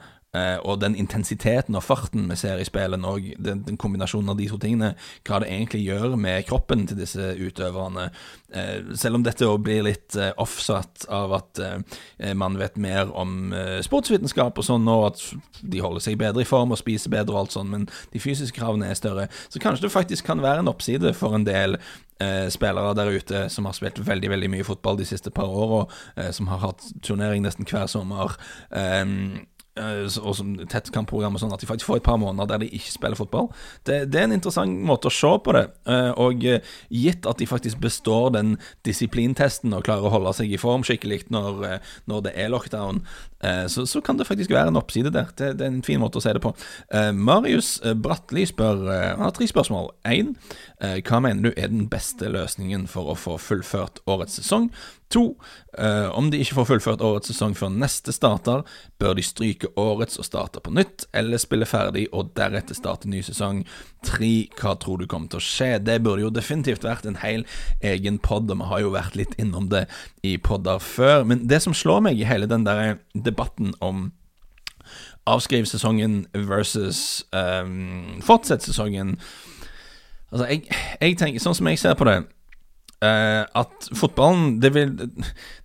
og 0.63 0.79
den 0.81 0.95
intensiteten 0.99 1.75
og 1.77 1.83
farten 1.85 2.27
vi 2.29 2.37
ser 2.39 2.59
i 2.59 2.67
spillet 2.67 3.05
og 3.07 3.27
den, 3.41 3.63
den, 3.65 3.77
kombinasjonen 3.79 4.33
av 4.33 4.39
de 4.39 4.47
to 4.49 4.59
tingene, 4.61 4.93
hva 5.27 5.39
det 5.41 5.51
egentlig 5.51 5.83
gjør 5.85 6.15
med 6.19 6.45
kroppen 6.49 6.85
til 6.89 6.99
disse 6.99 7.33
utøverne. 7.39 8.09
Eh, 8.55 8.95
selv 8.97 9.19
om 9.19 9.25
dette 9.25 9.49
blir 9.63 9.85
litt 9.87 10.17
eh, 10.19 10.33
offsatt 10.41 11.07
av 11.11 11.33
at 11.39 11.61
man 12.35 12.57
vet 12.59 12.77
mer 12.81 13.09
om 13.15 13.53
sportsvitenskap 13.83 14.57
og 14.59 14.65
sånn, 14.65 14.87
og 14.91 15.05
at 15.09 15.21
de 15.61 15.81
holder 15.83 16.03
seg 16.03 16.17
bedre 16.19 16.43
i 16.43 16.47
form 16.47 16.73
og 16.73 16.79
spiser 16.79 17.13
bedre 17.13 17.35
og 17.35 17.45
alt 17.45 17.55
sånn, 17.55 17.71
men 17.71 17.87
de 18.13 18.21
fysiske 18.21 18.57
kravene 18.59 18.89
er 18.89 18.99
større. 18.99 19.27
Så 19.49 19.61
kanskje 19.63 19.87
det 19.87 19.93
faktisk 19.95 20.27
kan 20.27 20.43
være 20.43 20.63
en 20.63 20.71
oppside 20.71 21.13
for 21.17 21.37
en 21.37 21.47
del 21.47 21.79
Eh, 22.15 22.47
spillere 22.47 22.93
der 22.95 23.09
ute 23.11 23.39
som 23.51 23.65
har 23.67 23.73
spilt 23.75 23.97
veldig 23.99 24.29
veldig 24.31 24.47
mye 24.53 24.63
fotball 24.63 24.95
de 24.95 25.03
siste 25.03 25.33
par 25.35 25.51
åra, 25.51 25.81
eh, 26.15 26.31
som 26.31 26.47
har 26.47 26.61
hatt 26.63 26.85
turnering 27.03 27.43
nesten 27.43 27.67
hver 27.67 27.89
sommer. 27.91 28.37
Eh, 28.71 28.95
Eh, 28.95 29.05
og 29.75 30.35
som 30.37 30.53
tettkampprogram 30.71 31.35
og 31.35 31.41
sånn, 31.41 31.53
at 31.55 31.59
de 31.59 31.67
faktisk 31.67 31.89
får 31.89 31.99
et 31.99 32.05
par 32.07 32.19
måneder 32.21 32.47
der 32.47 32.63
de 32.63 32.69
ikke 32.77 32.93
spiller 32.93 33.19
fotball. 33.19 33.49
Det, 33.83 34.05
det, 34.11 34.21
er 34.21 34.29
en 34.29 34.37
interessant 34.37 34.71
måte 34.87 35.09
å 35.09 35.13
se 35.13 35.31
på 35.43 35.55
det. 35.55 35.65
Eh, 35.91 36.11
og 36.21 36.45
eh, 36.47 36.75
gitt 36.93 37.27
at 37.27 37.41
de 37.41 37.47
faktisk 37.49 37.81
består 37.83 38.31
den 38.37 38.55
disiplintesten 38.87 39.75
og 39.75 39.83
klarer 39.87 40.07
å 40.07 40.13
holde 40.15 40.31
seg 40.37 40.53
i 40.53 40.61
form 40.61 40.85
skikkelig 40.87 41.25
når, 41.33 41.81
når 42.07 42.27
det 42.27 42.35
er 42.39 42.51
lockdown, 42.53 43.03
så, 43.69 43.83
så, 43.85 43.99
kan 44.01 44.17
det 44.17 44.25
faktisk 44.25 44.49
være 44.49 44.71
en 44.71 44.79
oppside 44.79 45.11
der. 45.13 45.27
Det, 45.37 45.51
det, 45.59 45.67
er 45.67 45.69
en 45.69 45.83
fin 45.85 45.99
måte 46.01 46.17
å 46.17 46.23
se 46.23 46.31
det 46.33 46.41
på. 46.41 46.49
Marius 47.13 47.75
Bratli 48.01 48.41
spør 48.49 48.87
Han 48.89 49.21
har 49.21 49.35
tre 49.35 49.45
spørsmål. 49.45 49.91
Én, 50.09 50.31
hva 50.79 51.19
mener 51.21 51.51
du 51.51 51.51
er 51.53 51.69
den 51.69 51.85
beste 51.91 52.31
løsningen 52.33 52.87
for 52.89 53.11
å 53.13 53.17
få 53.19 53.35
fullført 53.37 54.01
årets 54.09 54.39
sesong? 54.39 54.71
To, 55.13 55.35
eh, 55.77 56.09
om 56.17 56.31
de 56.31 56.39
ikke 56.41 56.55
får 56.57 56.65
fullført 56.65 57.03
årets 57.05 57.29
sesong 57.29 57.53
før 57.57 57.69
neste 57.69 58.13
starter, 58.15 58.63
bør 58.99 59.13
de 59.15 59.23
stryke 59.23 59.69
årets 59.77 60.17
og 60.17 60.25
starte 60.25 60.59
på 60.63 60.73
nytt, 60.73 61.05
eller 61.13 61.41
spille 61.41 61.67
ferdig 61.69 62.07
og 62.11 62.33
deretter 62.37 62.77
starte 62.77 63.09
ny 63.11 63.21
sesong. 63.25 63.61
Tre, 64.05 64.33
hva 64.57 64.73
tror 64.81 64.99
du 64.99 65.07
kommer 65.07 65.29
til 65.29 65.39
å 65.39 65.45
skje? 65.45 65.71
Det 65.85 65.99
burde 66.03 66.25
jo 66.25 66.33
definitivt 66.33 66.87
vært 66.87 67.05
en 67.05 67.21
hel 67.21 67.45
egen 67.85 68.17
pod, 68.17 68.49
og 68.49 68.61
vi 68.63 68.69
har 68.71 68.81
jo 68.81 68.93
vært 68.97 69.17
litt 69.19 69.37
innom 69.41 69.69
det 69.69 69.85
i 70.25 70.37
podder 70.41 70.81
før. 70.81 71.23
Men 71.29 71.45
det 71.47 71.61
som 71.61 71.77
slår 71.77 72.01
meg 72.09 72.19
i 72.19 72.27
hele 72.27 72.49
den 72.49 72.65
der 72.65 72.97
debatten 73.13 73.75
om 73.85 74.09
avskriv 75.25 75.65
sesongen 75.69 76.25
versus 76.33 77.25
um, 77.33 78.21
fortsett 78.21 78.65
sesongen 78.65 79.19
Altså, 80.33 80.47
jeg, 80.49 80.65
jeg 80.99 81.15
tenker, 81.15 81.39
sånn 81.39 81.55
som 81.55 81.67
jeg 81.69 81.79
ser 81.79 81.93
på 81.95 82.03
det 82.09 82.17
at 83.03 83.89
fotballen 83.93 84.55
det 84.63 84.71
vil, 84.73 84.93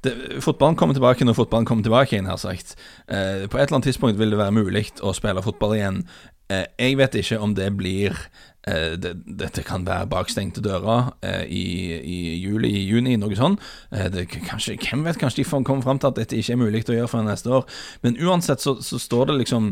det, 0.04 0.12
Fotballen 0.44 0.76
kommer 0.76 0.96
tilbake 0.96 1.24
når 1.24 1.38
fotballen 1.38 1.68
kommer 1.68 1.86
tilbake 1.86 2.16
igjen, 2.16 2.28
har 2.28 2.40
sagt. 2.40 2.74
Uh, 3.06 3.46
på 3.46 3.56
et 3.56 3.62
eller 3.62 3.78
annet 3.78 3.90
tidspunkt 3.90 4.18
vil 4.18 4.34
det 4.34 4.40
være 4.40 4.56
mulig 4.56 4.88
å 5.00 5.14
spille 5.16 5.44
fotball 5.44 5.76
igjen. 5.78 6.02
Uh, 6.50 6.66
jeg 6.80 6.98
vet 6.98 7.16
ikke 7.20 7.38
om 7.40 7.54
det 7.56 7.70
blir 7.78 8.16
det, 8.60 9.14
Dette 9.40 9.62
kan 9.64 9.86
være 9.86 10.04
bakstengte 10.12 10.60
dører 10.60 11.14
i, 11.48 11.62
i 11.96 12.18
juli-juni, 12.42 13.14
noe 13.16 13.38
sånt. 13.38 13.62
kanskje, 13.88 14.74
hvem 14.84 15.06
vet, 15.06 15.16
kanskje 15.16 15.40
de 15.40 15.62
kommer 15.64 15.80
fram 15.80 15.98
til 15.98 16.10
at 16.10 16.18
dette 16.18 16.36
ikke 16.36 16.52
er 16.52 16.60
mulig 16.60 16.82
å 16.84 16.98
gjøre 16.98 17.08
før 17.08 17.24
neste 17.24 17.54
år. 17.56 17.64
Men 18.04 18.20
uansett 18.20 18.60
så, 18.60 18.76
så 18.84 19.00
står 19.00 19.30
det 19.30 19.38
liksom 19.38 19.70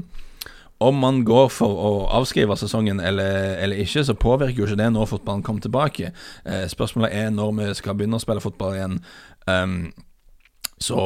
om 0.78 0.98
man 1.02 1.22
går 1.26 1.48
for 1.50 1.78
å 1.82 1.92
avskrive 2.20 2.56
sesongen 2.58 3.00
eller, 3.02 3.56
eller, 3.58 3.80
ikke, 3.82 4.04
så 4.06 4.14
påvirker 4.14 4.62
jo 4.62 4.68
ikke 4.68 4.78
det 4.78 4.90
når 4.94 5.10
fotballen 5.10 5.42
kommer 5.46 5.64
tilbake. 5.64 6.12
Eh, 6.44 6.66
spørsmålet 6.70 7.14
er 7.14 7.32
når 7.34 7.56
vi 7.56 7.70
skal 7.80 7.98
begynne 7.98 8.20
å 8.20 8.22
spille 8.22 8.44
fotball 8.44 8.76
igjen. 8.78 9.00
Um, 9.48 9.80
så, 10.78 10.98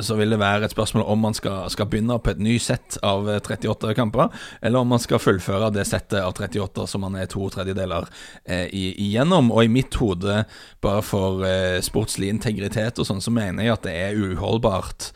så, 0.00 0.14
vil 0.16 0.32
det 0.32 0.38
være 0.40 0.64
et 0.64 0.72
spørsmål 0.72 1.04
om 1.12 1.20
man 1.20 1.34
skal, 1.36 1.66
skal, 1.72 1.88
begynne 1.92 2.16
på 2.24 2.32
et 2.32 2.40
ny 2.40 2.54
sett 2.62 2.96
av 3.04 3.28
38 3.28 3.92
kamper, 3.96 4.32
eller 4.64 4.80
om 4.80 4.88
man 4.94 5.02
skal 5.02 5.20
fullføre 5.20 5.68
det 5.74 5.84
settet 5.88 6.22
av 6.22 6.32
38 6.32 6.86
som 6.88 7.04
man 7.04 7.18
er 7.20 7.28
to 7.28 7.50
tredjedeler 7.52 8.08
eh, 8.48 8.66
igjennom. 8.72 9.52
Og 9.52 9.66
i 9.66 9.72
mitt 9.72 9.98
hode, 10.00 10.44
bare 10.80 11.04
for 11.04 11.44
eh, 11.44 11.82
sportslig 11.84 12.32
integritet 12.32 12.96
og 12.96 13.08
sånn, 13.08 13.20
så 13.20 13.34
mener 13.34 13.66
jeg 13.66 13.76
at 13.76 13.84
det 13.84 13.98
er 14.06 14.16
uholdbart 14.16 15.10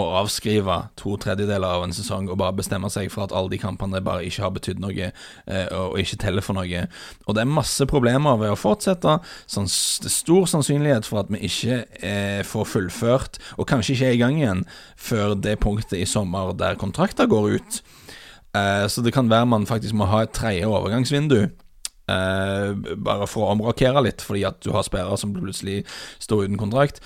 å 0.00 0.16
avskrive 0.22 0.76
to 1.00 1.14
tredjedeler 1.20 1.76
av 1.78 1.84
en 1.86 1.94
sesong 1.94 2.28
og 2.30 2.38
bare 2.40 2.56
bestemme 2.58 2.90
seg 2.92 3.10
for 3.12 3.26
at 3.26 3.34
alle 3.36 3.52
de 3.52 3.60
kampene 3.60 4.02
bare 4.04 4.24
ikke 4.26 4.44
har 4.44 4.54
betydd 4.56 4.82
noe 4.82 5.10
eh, 5.10 5.68
og 5.76 5.98
ikke 6.00 6.20
teller 6.24 6.44
for 6.44 6.58
noe. 6.58 6.84
Og 7.26 7.36
det 7.36 7.44
er 7.44 7.52
masse 7.60 7.86
problemer 7.90 8.40
ved 8.40 8.54
å 8.54 8.58
fortsette. 8.58 9.18
Sånn, 9.50 9.68
det 9.68 10.10
er 10.10 10.16
stor 10.16 10.50
sannsynlighet 10.50 11.08
for 11.08 11.22
at 11.22 11.32
vi 11.32 11.42
ikke 11.48 11.82
eh, 12.00 12.42
får 12.46 12.68
fullført, 12.74 13.40
og 13.58 13.68
kanskje 13.70 13.96
ikke 13.96 14.10
er 14.10 14.18
i 14.18 14.22
gang 14.22 14.40
igjen, 14.40 14.66
før 14.98 15.36
det 15.38 15.58
punktet 15.62 15.98
i 16.00 16.08
sommer 16.08 16.54
der 16.58 16.78
kontrakter 16.80 17.30
går 17.30 17.56
ut. 17.58 17.82
Eh, 18.56 18.86
så 18.90 19.02
det 19.04 19.14
kan 19.14 19.30
være 19.30 19.46
man 19.46 19.68
faktisk 19.68 19.94
må 19.94 20.08
ha 20.10 20.24
et 20.24 20.34
tredje 20.36 20.68
overgangsvindu. 20.68 21.44
Uh, 22.10 22.96
bare 22.98 23.28
for 23.30 23.46
å 23.46 23.52
omrokere 23.54 24.02
litt, 24.02 24.24
fordi 24.24 24.42
at 24.48 24.58
du 24.64 24.72
har 24.74 24.86
spillere 24.86 25.18
som 25.20 25.34
plutselig 25.36 25.84
står 26.18 26.48
uten 26.48 26.58
kontrakt. 26.60 26.98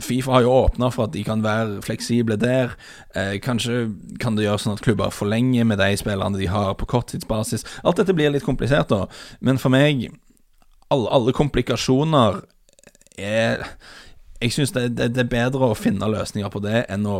Fifa 0.00 0.36
har 0.36 0.44
jo 0.46 0.52
åpna 0.52 0.90
for 0.94 1.08
at 1.08 1.14
de 1.16 1.24
kan 1.26 1.42
være 1.42 1.80
fleksible 1.82 2.36
der. 2.38 2.76
Eh, 3.18 3.38
kanskje 3.42 3.88
kan 4.22 4.36
det 4.38 4.44
gjøre 4.46 4.62
sånn 4.62 4.76
at 4.76 4.84
klubber 4.84 5.10
forlenger 5.14 5.66
med 5.66 5.80
de 5.82 5.88
spillerne 5.98 6.38
de 6.38 6.46
har 6.46 6.76
på 6.78 6.86
korttidsbasis. 6.86 7.66
Alt 7.82 7.98
dette 7.98 8.14
blir 8.14 8.30
litt 8.30 8.46
komplisert, 8.46 8.92
da. 8.92 9.08
Men 9.42 9.58
for 9.58 9.74
meg, 9.74 10.06
alle, 10.94 11.10
alle 11.10 11.34
komplikasjoner 11.34 12.42
er 13.18 13.66
Jeg 14.40 14.54
syns 14.54 14.72
det, 14.72 14.88
det, 14.98 15.12
det, 15.16 15.24
er 15.24 15.30
bedre 15.32 15.70
å 15.72 15.78
finne 15.78 16.10
løsninger 16.10 16.50
på 16.52 16.62
det 16.62 16.84
enn 16.92 17.06
å 17.08 17.18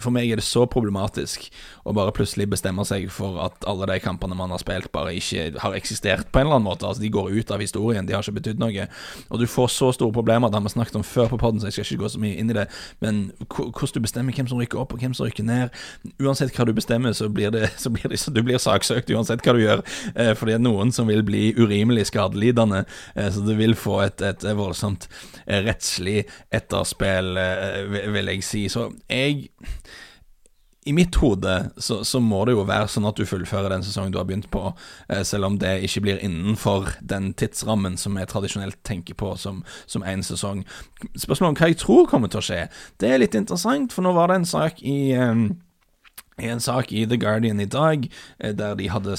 for 0.00 0.14
meg 0.14 0.30
er 0.30 0.40
det 0.40 0.46
så 0.46 0.64
problematisk 0.70 1.50
å 1.84 1.92
bare 1.96 2.12
plutselig 2.16 2.46
bestemme 2.52 2.84
seg 2.88 3.06
for 3.12 3.36
at 3.44 3.66
alle 3.68 3.88
de 3.90 3.98
kampene 4.02 4.36
man 4.36 4.52
har 4.54 4.62
spilt, 4.62 4.90
bare 4.94 5.12
ikke 5.18 5.60
har 5.60 5.76
eksistert 5.76 6.30
på 6.32 6.40
en 6.40 6.46
eller 6.46 6.58
annen 6.58 6.68
måte. 6.70 6.86
Altså 6.88 7.02
De 7.02 7.10
går 7.12 7.34
ut 7.34 7.52
av 7.52 7.60
historien, 7.60 8.06
de 8.06 8.16
har 8.16 8.24
ikke 8.24 8.38
betydd 8.38 8.62
noe. 8.62 8.86
Og 9.28 9.42
du 9.42 9.46
får 9.50 9.72
så 9.74 9.90
store 9.96 10.14
problemer, 10.14 10.48
det 10.48 10.58
har 10.58 10.64
vi 10.64 10.72
snakket 10.72 10.98
om 11.00 11.06
før 11.06 11.28
på 11.34 11.40
poden, 11.42 11.60
så 11.60 11.68
jeg 11.68 11.76
skal 11.76 11.86
ikke 11.88 12.04
gå 12.04 12.12
så 12.14 12.22
mye 12.22 12.40
inn 12.40 12.52
i 12.52 12.56
det. 12.56 12.66
Men 13.04 13.20
hvordan 13.52 13.94
du 13.94 14.00
bestemmer 14.06 14.36
hvem 14.36 14.48
som 14.50 14.62
rykker 14.62 14.80
opp, 14.80 14.96
og 14.96 15.04
hvem 15.04 15.14
som 15.16 15.28
rykker 15.28 15.46
ned 15.46 15.74
Uansett 16.22 16.54
hva 16.56 16.66
du 16.68 16.72
bestemmer, 16.76 17.12
så 17.16 17.28
blir 17.28 17.52
det, 17.52 17.68
så 17.82 17.92
blir 17.92 18.08
det 18.12 18.20
så 18.22 18.32
du 18.32 18.40
blir 18.44 18.60
saksøkt 18.62 19.12
uansett 19.12 19.44
hva 19.44 19.56
du 19.56 19.62
gjør. 19.64 19.84
Eh, 20.14 20.32
fordi 20.38 20.54
det 20.54 20.60
er 20.60 20.64
noen 20.64 20.92
som 20.94 21.08
vil 21.10 21.24
bli 21.26 21.50
urimelig 21.58 22.08
skadelidende, 22.12 22.84
eh, 23.14 23.30
så 23.34 23.44
du 23.44 23.52
vil 23.58 23.76
få 23.78 24.00
et, 24.06 24.24
et 24.24 24.48
voldsomt 24.56 25.08
rettslig 25.46 26.24
etterspill, 26.54 27.36
eh, 27.40 28.10
vil 28.14 28.32
jeg 28.32 28.44
si. 28.46 28.66
Så 28.72 28.90
jeg 29.10 29.48
i 30.84 30.92
mitt 30.92 31.16
hode 31.16 31.52
så, 31.80 32.02
så, 32.04 32.20
må 32.20 32.42
det 32.44 32.54
jo 32.54 32.64
være 32.68 32.88
sånn 32.92 33.06
at 33.08 33.16
du 33.16 33.24
fullfører 33.28 33.72
den 33.72 33.84
sesongen 33.86 34.12
du 34.12 34.18
har 34.20 34.26
begynt 34.28 34.50
på, 34.52 34.66
eh, 35.08 35.22
selv 35.24 35.48
om 35.48 35.58
det 35.60 35.78
ikke 35.86 36.02
blir 36.04 36.20
innenfor 36.24 36.90
den 37.00 37.32
tidsrammen 37.40 37.96
som 38.00 38.18
jeg 38.20 38.28
tradisjonelt 38.28 38.76
tenker 38.84 39.16
på 39.16 39.32
som 39.40 39.62
én 40.04 40.24
sesong. 40.24 40.64
Spørsmålet 41.16 41.50
om 41.54 41.60
hva 41.60 41.70
jeg 41.72 41.80
tror 41.80 42.08
kommer 42.10 42.32
til 42.32 42.42
å 42.42 42.48
skje, 42.50 42.60
det 43.00 43.10
er 43.10 43.22
litt 43.22 43.38
interessant, 43.38 43.96
for 43.96 44.04
nå 44.04 44.12
var 44.16 44.28
det 44.28 44.42
en 44.42 44.50
sak 44.56 44.84
i 44.84 45.14
um 45.16 45.48
i 46.42 46.48
en 46.50 46.58
sak 46.58 46.90
i 46.90 47.04
The 47.06 47.16
Guardian 47.16 47.60
i 47.62 47.68
dag, 47.70 48.08
eh, 48.40 48.50
der 48.50 48.74
de 48.74 48.88
hadde 48.90 49.14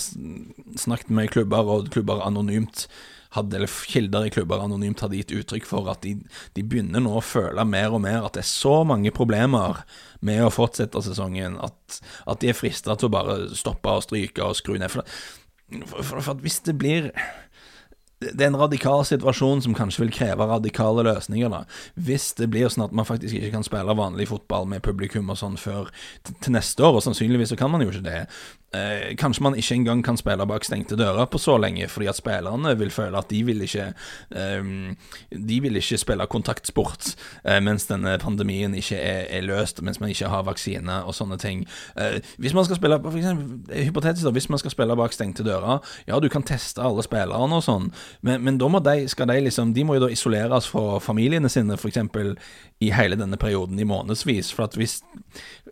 snakket 0.75 1.09
med 1.09 1.29
klubber, 1.31 1.63
og 1.63 1.89
klubber 1.89 2.19
anonymt 2.25 2.89
hadde, 3.35 3.59
eller 3.59 3.71
kilder 3.91 4.27
i 4.27 4.33
klubber 4.33 4.63
anonymt 4.63 5.03
hadde 5.03 5.19
gitt 5.19 5.33
uttrykk 5.35 5.67
for 5.69 5.91
at 5.91 6.01
de, 6.05 6.15
de, 6.55 6.63
begynner 6.65 7.03
nå 7.03 7.17
å 7.19 7.23
føle 7.23 7.65
mer 7.67 7.95
og 7.95 8.03
mer 8.05 8.25
at 8.25 8.37
det 8.37 8.43
er 8.45 8.49
så 8.49 8.79
mange 8.87 9.13
problemer 9.15 9.83
med 10.25 10.43
å 10.45 10.53
fortsette 10.53 11.03
sesongen 11.05 11.59
at, 11.63 11.99
at 12.25 12.41
de 12.41 12.51
er 12.51 12.57
frista 12.57 12.97
til 12.97 13.11
å 13.11 13.15
bare 13.15 13.39
stoppe 13.55 13.93
og 13.93 14.05
stryke 14.07 14.45
og 14.45 14.57
skru 14.57 14.77
ned. 14.81 14.93
For, 14.93 15.17
for, 15.85 16.01
for, 16.01 16.23
for 16.29 16.45
hvis 16.45 16.61
det 16.65 16.77
blir 16.81 17.11
det 18.33 18.45
er 18.45 18.51
en 18.51 18.59
radikal 18.59 19.03
situasjon 19.07 19.63
som 19.65 19.75
kanskje 19.77 20.05
vil 20.05 20.13
kreve 20.15 20.47
radikale 20.49 21.05
løsninger. 21.05 21.49
da 21.49 21.63
Hvis 21.95 22.33
det 22.39 22.49
blir 22.53 22.69
sånn 22.71 22.87
at 22.87 22.95
man 22.95 23.07
faktisk 23.07 23.35
ikke 23.35 23.53
kan 23.57 23.65
spille 23.67 23.97
vanlig 23.97 24.29
fotball 24.31 24.67
med 24.69 24.83
publikum 24.85 25.29
og 25.29 25.39
sånn 25.39 25.57
før 25.57 25.91
til 26.25 26.55
neste 26.55 26.83
år, 26.83 26.99
og 26.99 27.05
sannsynligvis 27.05 27.53
så 27.53 27.59
kan 27.59 27.71
man 27.71 27.83
jo 27.83 27.91
ikke 27.91 28.05
det. 28.05 28.21
Eh, 28.75 29.15
kanskje 29.15 29.43
man 29.43 29.55
ikke 29.55 29.75
engang 29.75 30.03
kan 30.03 30.17
spille 30.17 30.45
bak 30.47 30.65
stengte 30.65 30.97
dører 30.99 31.25
på 31.25 31.39
så 31.39 31.57
lenge, 31.61 31.87
fordi 31.87 32.09
at 32.09 32.17
spillerne 32.17 32.75
vil 32.79 32.91
føle 32.91 33.17
at 33.17 33.29
de 33.29 33.43
vil 33.45 33.61
ikke 33.61 33.93
eh, 34.35 34.63
De 35.31 35.59
vil 35.61 35.75
ikke 35.79 35.97
spille 36.01 36.27
kontaktsport 36.27 37.13
eh, 37.45 37.59
mens 37.63 37.85
denne 37.87 38.17
pandemien 38.19 38.73
ikke 38.75 38.97
er, 38.97 39.25
er, 39.29 39.45
løst, 39.45 39.81
mens 39.81 39.99
man 39.99 40.09
ikke 40.09 40.31
har 40.31 40.43
vaksine 40.47 41.03
og 41.05 41.15
sånne 41.15 41.37
ting. 41.37 41.65
Eh, 41.95 42.19
hvis 42.41 42.55
man 42.57 42.65
skal 42.65 42.79
spille 42.79 42.99
for 43.03 43.17
eksempel, 43.17 43.61
Hypotetisk, 43.85 44.25
da, 44.25 44.31
hvis 44.31 44.49
man 44.49 44.59
skal 44.59 44.73
spille 44.73 44.97
bak 44.97 45.13
stengte 45.13 45.45
dører, 45.45 45.79
ja, 46.07 46.19
du 46.19 46.29
kan 46.29 46.43
teste 46.43 46.83
alle 46.83 47.03
spillerne 47.05 47.59
og 47.59 47.63
sånn, 47.63 47.91
men, 48.21 48.43
men 48.45 48.57
da 48.61 48.69
må 48.71 48.79
de, 48.83 49.07
skal 49.11 49.29
de 49.29 49.39
liksom 49.47 49.73
De 49.75 49.83
må 49.85 49.97
jo 49.97 50.05
da 50.05 50.11
isoleres 50.13 50.69
fra 50.71 50.99
familiene 51.03 51.49
sine, 51.51 51.77
f.eks. 51.77 51.99
i 52.83 52.91
hele 52.95 53.19
denne 53.19 53.39
perioden 53.41 53.79
i 53.79 53.87
månedsvis. 53.87 54.53
For 54.55 54.67
at 54.67 54.77
hvis 54.79 55.01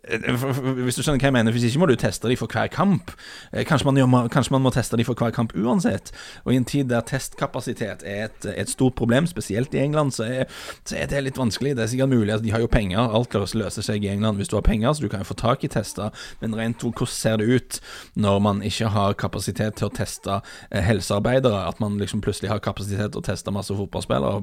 hvis 0.04 0.98
du 0.98 1.00
skjønner 1.00 1.22
hva 1.22 1.30
jeg 1.30 1.34
mener, 1.38 1.54
hvis 1.56 1.64
ikke 1.70 1.80
må 1.80 1.88
du 1.88 1.96
teste 2.00 2.28
dem 2.28 2.36
for 2.36 2.52
hver 2.52 2.68
kamp. 2.72 3.14
Eh, 3.54 3.64
kanskje 3.68 3.88
man, 3.88 4.00
gjør, 4.02 4.28
kanskje 4.34 4.52
man 4.52 4.64
må 4.66 4.72
teste 4.76 4.98
dem 5.00 5.08
for 5.08 5.16
hver 5.16 5.32
kamp 5.32 5.54
uansett. 5.56 6.12
Og 6.44 6.52
i 6.52 6.58
en 6.60 6.68
tid 6.68 6.90
der 6.92 7.06
testkapasitet 7.08 8.04
er 8.04 8.26
et, 8.28 8.48
et 8.52 8.72
stort 8.72 8.98
problem, 9.00 9.28
spesielt 9.30 9.74
i 9.74 9.80
England, 9.80 10.12
så 10.18 10.28
er, 10.28 10.52
så 10.84 10.98
er, 11.00 11.08
det 11.08 11.22
litt 11.24 11.40
vanskelig. 11.40 11.78
Det 11.78 11.86
er 11.86 11.92
sikkert 11.94 12.12
mulig, 12.12 12.34
altså, 12.34 12.44
de 12.44 12.52
har 12.52 12.64
jo 12.66 12.72
penger, 12.72 13.00
alt 13.00 13.38
løser 13.56 13.86
seg 13.86 14.04
i 14.04 14.12
England 14.12 14.42
hvis 14.42 14.52
du 14.52 14.58
har 14.58 14.66
penger, 14.68 14.92
så 14.92 15.06
du 15.06 15.08
kan 15.12 15.24
jo 15.24 15.30
få 15.32 15.40
tak 15.40 15.64
i 15.64 15.72
tester. 15.72 16.12
Men 16.44 16.58
rent 16.60 16.84
hvordan 16.84 17.14
ser 17.14 17.40
det 17.40 17.48
ut 17.48 17.80
når 18.20 18.44
man 18.44 18.60
ikke 18.66 18.92
har 18.92 19.16
kapasitet 19.16 19.80
til 19.80 19.88
å 19.88 19.96
teste 19.96 20.42
eh, 20.42 20.84
helsearbeidere? 20.84 21.64
At 21.70 21.80
man 21.80 21.96
liksom 22.02 22.23
plutselig 22.24 22.52
har 22.52 22.64
kapasitet 22.64 23.14
til 23.14 23.22
å 23.22 23.26
teste 23.26 23.54
masse 23.54 23.76
fotballspillere 23.76 24.42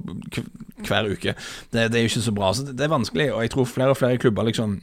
hver 0.86 1.10
uke. 1.10 1.34
Det, 1.72 1.88
det 1.90 1.98
er 1.98 2.06
jo 2.06 2.12
ikke 2.12 2.26
så 2.28 2.36
bra. 2.36 2.52
Så 2.54 2.68
det, 2.68 2.76
det 2.78 2.86
er 2.86 2.94
vanskelig, 2.94 3.30
og 3.34 3.44
jeg 3.44 3.54
tror 3.56 3.68
flere 3.68 3.94
og 3.96 4.00
flere 4.00 4.20
klubber 4.20 4.48
liksom 4.48 4.80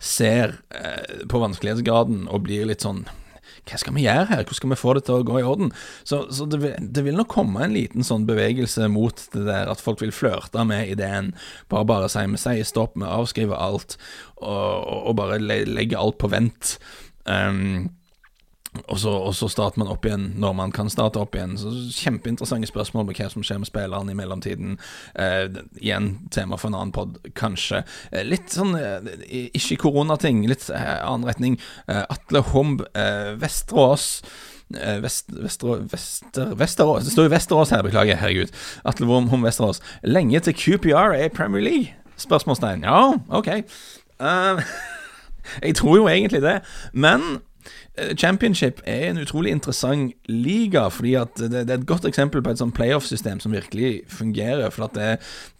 ser 0.00 0.60
eh, 0.74 1.24
på 1.30 1.40
vanskelighetsgraden 1.40 2.26
og 2.30 2.46
blir 2.46 2.68
litt 2.68 2.84
sånn 2.84 3.04
hva 3.68 3.78
skal 3.78 3.94
vi 3.94 4.04
gjøre 4.06 4.26
her, 4.30 4.42
hvordan 4.42 4.56
skal 4.56 4.72
vi 4.72 4.78
få 4.80 4.94
det 4.96 5.02
til 5.06 5.20
å 5.20 5.26
gå 5.26 5.36
i 5.40 5.46
orden? 5.46 5.70
Så, 6.08 6.22
så 6.34 6.46
det, 6.48 6.72
det, 6.80 7.04
vil 7.06 7.18
nok 7.18 7.30
komme 7.30 7.62
en 7.64 7.76
liten 7.76 8.06
sånn 8.06 8.24
bevegelse 8.28 8.88
mot 8.90 9.20
det 9.34 9.44
der 9.46 9.70
at 9.70 9.82
folk 9.82 10.00
vil 10.02 10.14
flørte 10.14 10.64
med 10.66 10.90
ideen. 10.90 11.32
Bare 11.70 11.86
bare 11.88 12.08
si 12.10 12.24
vi 12.32 12.40
sier 12.40 12.66
stopp, 12.66 12.96
vi 12.98 13.06
avskriver 13.06 13.60
alt, 13.60 13.98
og, 14.40 14.88
og 15.12 15.16
bare 15.20 15.38
legger 15.40 16.00
alt 16.00 16.18
på 16.22 16.32
vent. 16.32 16.78
Um, 17.28 17.90
og 18.70 18.98
så, 19.02 19.10
og 19.10 19.34
så, 19.34 19.48
starter 19.50 19.80
man 19.82 19.90
opp 19.90 20.04
igjen 20.06 20.28
når 20.38 20.52
man 20.54 20.72
kan 20.74 20.90
starte 20.92 21.18
opp 21.18 21.34
igjen. 21.34 21.56
Så 21.58 21.72
Kjempeinteressante 21.96 22.68
spørsmål 22.70 23.02
om 23.02 23.10
hva 23.10 23.26
som 23.32 23.44
skjer 23.46 23.58
med 23.62 23.70
spilleren 23.70 24.12
i 24.12 24.14
mellomtiden. 24.18 24.76
Eh, 25.18 25.48
igjen 25.80 26.12
tema 26.30 26.58
for 26.60 26.70
en 26.70 26.78
annen 26.78 26.94
pod, 26.94 27.18
kanskje. 27.38 27.82
Eh, 28.12 28.22
litt 28.26 28.54
sånn 28.54 28.76
eh, 28.78 29.10
ikke 29.58 29.80
koronating, 29.82 30.44
litt 30.50 30.68
eh, 30.70 30.94
annen 31.02 31.26
retning. 31.26 31.58
Eh, 31.90 32.04
Atle 32.06 32.44
Homb, 32.52 32.86
eh, 32.94 33.34
Vesterås. 33.40 34.22
Vest, 34.70 35.32
Vester, 35.34 35.80
Vester, 35.90 36.52
Vesterås 36.54 37.02
Det 37.02 37.10
står 37.10 37.24
jo 37.26 37.30
Vesterås 37.32 37.72
her, 37.74 37.82
beklager. 37.82 38.20
Herregud. 38.20 38.54
Atle 38.86 39.10
Homb 39.10 39.42
Vesterås. 39.42 39.82
Lenge 40.06 40.38
til 40.46 40.54
QPR 40.54 41.16
er 41.18 41.34
Premier 41.34 41.64
League? 41.66 41.96
Spørsmålstegn. 42.22 42.86
Ja, 42.86 43.16
ok. 43.34 43.50
jeg 45.66 45.74
tror 45.74 45.96
jo 45.96 46.06
egentlig 46.06 46.44
det. 46.46 46.60
Men 46.94 47.40
championship 48.16 48.80
er 48.84 49.10
en 49.10 49.18
utrolig 49.18 49.50
interessant 49.50 50.12
liga, 50.28 50.88
fordi 50.88 51.14
at 51.14 51.36
det, 51.38 51.50
det 51.68 51.70
er 51.70 51.78
et 51.80 51.86
godt 51.86 52.06
eksempel 52.08 52.42
på 52.42 52.52
et 52.52 52.60
sånn 52.60 52.74
playoff-system 52.74 53.40
som 53.42 53.54
virkelig 53.54 54.02
fungerer. 54.10 54.70
For 54.74 54.86
at 54.88 54.96
det, 54.96 55.10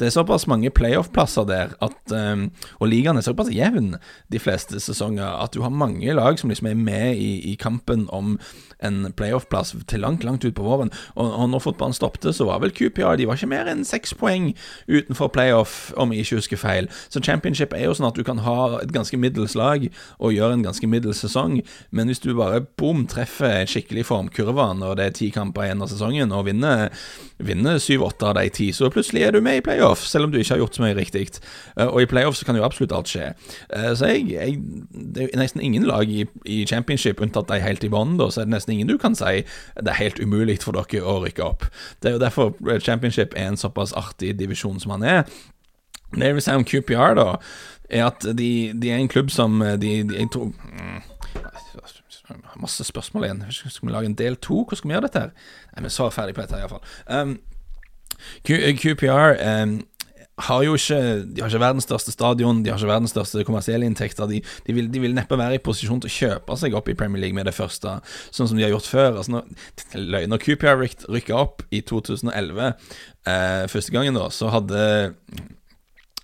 det 0.00 0.09
er 0.09 0.14
såpass 0.14 0.47
mange 0.50 0.73
playoff-plasser 0.75 1.47
der, 1.49 1.75
at, 1.82 2.14
um, 2.14 2.49
og 2.78 2.90
ligaen 2.92 3.20
er 3.20 3.26
såpass 3.26 3.52
jevn 3.54 3.94
de 4.32 4.42
fleste 4.42 4.80
sesonger, 4.80 5.26
at 5.26 5.54
du 5.54 5.62
har 5.64 5.75
mange 5.75 6.14
lag 6.16 6.38
som 6.40 6.52
liksom 6.52 6.70
er 6.70 6.80
med 6.80 7.16
i, 7.16 7.52
i 7.52 7.56
kampen 7.61 8.06
om 8.14 8.37
en 8.82 9.12
playoff-plass 9.16 9.75
til 9.88 10.00
langt, 10.00 10.25
langt 10.25 10.44
ut 10.44 10.54
på 10.54 10.64
våren. 10.64 10.92
Og, 11.14 11.26
og 11.28 11.50
når 11.50 11.64
fotballen 11.66 11.97
stoppet, 11.97 12.35
så 12.35 12.47
var 12.49 12.62
vel 12.62 12.73
QPR 12.73 13.18
De 13.20 13.26
var 13.28 13.38
ikke 13.38 13.50
mer 13.50 13.68
enn 13.70 13.85
seks 13.85 14.14
poeng 14.16 14.52
utenfor 14.88 15.28
playoff, 15.35 15.92
om 16.00 16.12
jeg 16.12 16.25
ikke 16.25 16.40
husker 16.40 16.61
feil. 16.61 16.88
Så 17.12 17.23
championship 17.25 17.75
er 17.76 17.87
jo 17.87 17.97
sånn 17.97 18.09
at 18.09 18.16
du 18.16 18.25
kan 18.26 18.42
ha 18.47 18.80
et 18.80 18.94
ganske 18.94 19.18
middels 19.20 19.56
lag 19.59 19.87
og 20.18 20.35
gjøre 20.35 20.59
en 20.59 20.66
ganske 20.66 20.88
middels 20.90 21.20
sesong, 21.25 21.61
men 21.90 22.11
hvis 22.11 22.23
du 22.25 22.30
bare 22.39 22.63
bom 22.81 23.05
treffer 23.11 23.67
skikkelig 23.69 24.07
formkurve 24.09 24.67
når 24.79 24.99
det 24.99 25.07
er 25.07 25.17
ti 25.17 25.31
kamper 25.35 25.67
igjen 25.67 25.85
av 25.85 25.91
sesongen, 25.93 26.33
og 26.37 26.47
vinner, 26.49 26.89
vinner 27.43 27.81
syv-åtte 27.83 28.29
av 28.31 28.37
de 28.39 28.47
ti, 28.55 28.71
så 28.77 28.91
plutselig 28.93 29.25
er 29.27 29.37
du 29.37 29.41
med 29.45 29.61
i 29.61 29.65
playoff, 29.65 30.05
selv 30.07 30.29
om 30.29 30.35
du 30.35 30.41
ikke 30.41 30.55
har 30.55 30.63
gjort 30.63 30.79
så 30.79 30.85
mye 30.85 30.97
riktig. 30.99 31.27
Eh, 31.77 31.87
og 31.87 32.03
i 32.03 32.09
playoff 32.11 32.39
så 32.39 32.49
kan 32.49 32.59
jo 32.59 32.65
absolutt 32.67 32.95
alt 32.97 33.11
skje. 33.11 33.31
Eh, 33.77 33.91
så 33.99 34.13
jeg, 34.13 34.27
jeg, 34.35 34.57
det 34.91 35.29
er 35.29 35.43
nesten 35.43 35.65
ingen 35.65 35.87
lag 35.89 36.11
i, 36.11 36.27
i 36.45 36.63
championship, 36.69 37.23
unntatt 37.23 37.51
de 37.51 37.61
helt 37.63 37.85
i 37.87 37.93
bånn, 37.93 38.19
så 38.21 38.43
er 38.43 38.49
det 38.49 38.57
nesten 38.57 38.77
ingen 38.77 38.91
du 38.91 38.97
kan 39.01 39.17
si 39.19 39.43
det 39.81 39.93
er 39.93 40.01
helt 40.01 40.21
umulig 40.21 40.61
for 40.65 40.77
dere 40.77 41.05
å 41.07 41.21
rykke 41.25 41.45
opp. 41.47 41.69
Det 42.01 42.11
er 42.11 42.19
jo 42.19 42.23
derfor 42.23 42.55
championship 42.83 43.37
er 43.39 43.51
en 43.51 43.61
såpass 43.61 43.95
artig 43.97 44.35
divisjon 44.41 44.81
som 44.83 44.97
han 44.97 45.07
er. 45.07 45.23
Det 46.11 46.27
jeg 46.27 46.37
vil 46.37 46.43
si 46.43 46.57
om 46.59 46.67
QPR, 46.67 47.15
da, 47.19 47.29
er 47.91 48.09
at 48.09 48.27
de, 48.39 48.51
de 48.75 48.91
er 48.91 48.99
en 48.99 49.11
klubb 49.11 49.31
som 49.31 49.61
de, 49.61 50.03
de 50.07 50.19
Jeg 50.19 50.31
tror 50.33 50.51
mm, 50.51 51.01
Masse 52.61 52.85
spørsmål 52.87 53.27
igjen. 53.27 53.45
Skal 53.53 53.89
vi 53.89 53.95
lage 53.95 54.11
en 54.11 54.19
del 54.19 54.37
to? 54.37 54.63
Hvordan 54.65 54.81
skal 54.81 54.91
vi 54.91 54.97
gjøre 54.97 55.09
dette? 55.09 55.23
her? 55.27 55.31
Nei, 55.77 55.85
Vi 55.87 55.95
svarer 55.95 56.17
ferdig 56.17 56.37
på 56.37 56.45
dette, 56.45 56.61
iallfall. 56.61 56.83
Um, 57.07 57.39
QPR 58.45 59.39
um, 59.41 59.79
har 60.41 60.63
jo 60.65 60.75
ikke 60.77 60.99
De 61.25 61.43
har 61.43 61.51
ikke 61.51 61.63
verdens 61.63 61.87
største 61.89 62.13
stadion, 62.13 62.63
de 62.65 62.71
har 62.71 62.81
ikke 62.81 62.91
verdens 62.91 63.15
største 63.15 63.45
kommersielle 63.45 63.87
inntekter. 63.89 64.29
De, 64.31 64.41
de, 64.67 64.75
vil, 64.77 64.89
de, 64.93 65.03
vil, 65.03 65.15
neppe 65.17 65.39
være 65.39 65.59
i 65.59 65.63
posisjon 65.63 66.01
til 66.03 66.11
å 66.11 66.17
kjøpe 66.17 66.57
seg 66.61 66.77
opp 66.77 66.89
i 66.89 66.97
Premier 66.99 67.25
League 67.25 67.37
med 67.37 67.49
det 67.49 67.57
første, 67.57 67.99
sånn 68.31 68.51
som 68.51 68.59
de 68.59 68.67
har 68.67 68.75
gjort 68.75 68.91
før. 68.91 69.21
Altså 69.21 69.37
når, 69.37 70.27
når 70.33 70.45
QPR 70.45 70.85
rykka 71.13 71.39
opp 71.39 71.65
i 71.71 71.83
2011, 71.87 72.75
eh, 73.31 73.65
første 73.73 73.97
gangen, 73.97 74.19
da, 74.19 74.29
så 74.35 74.53
hadde 74.55 74.85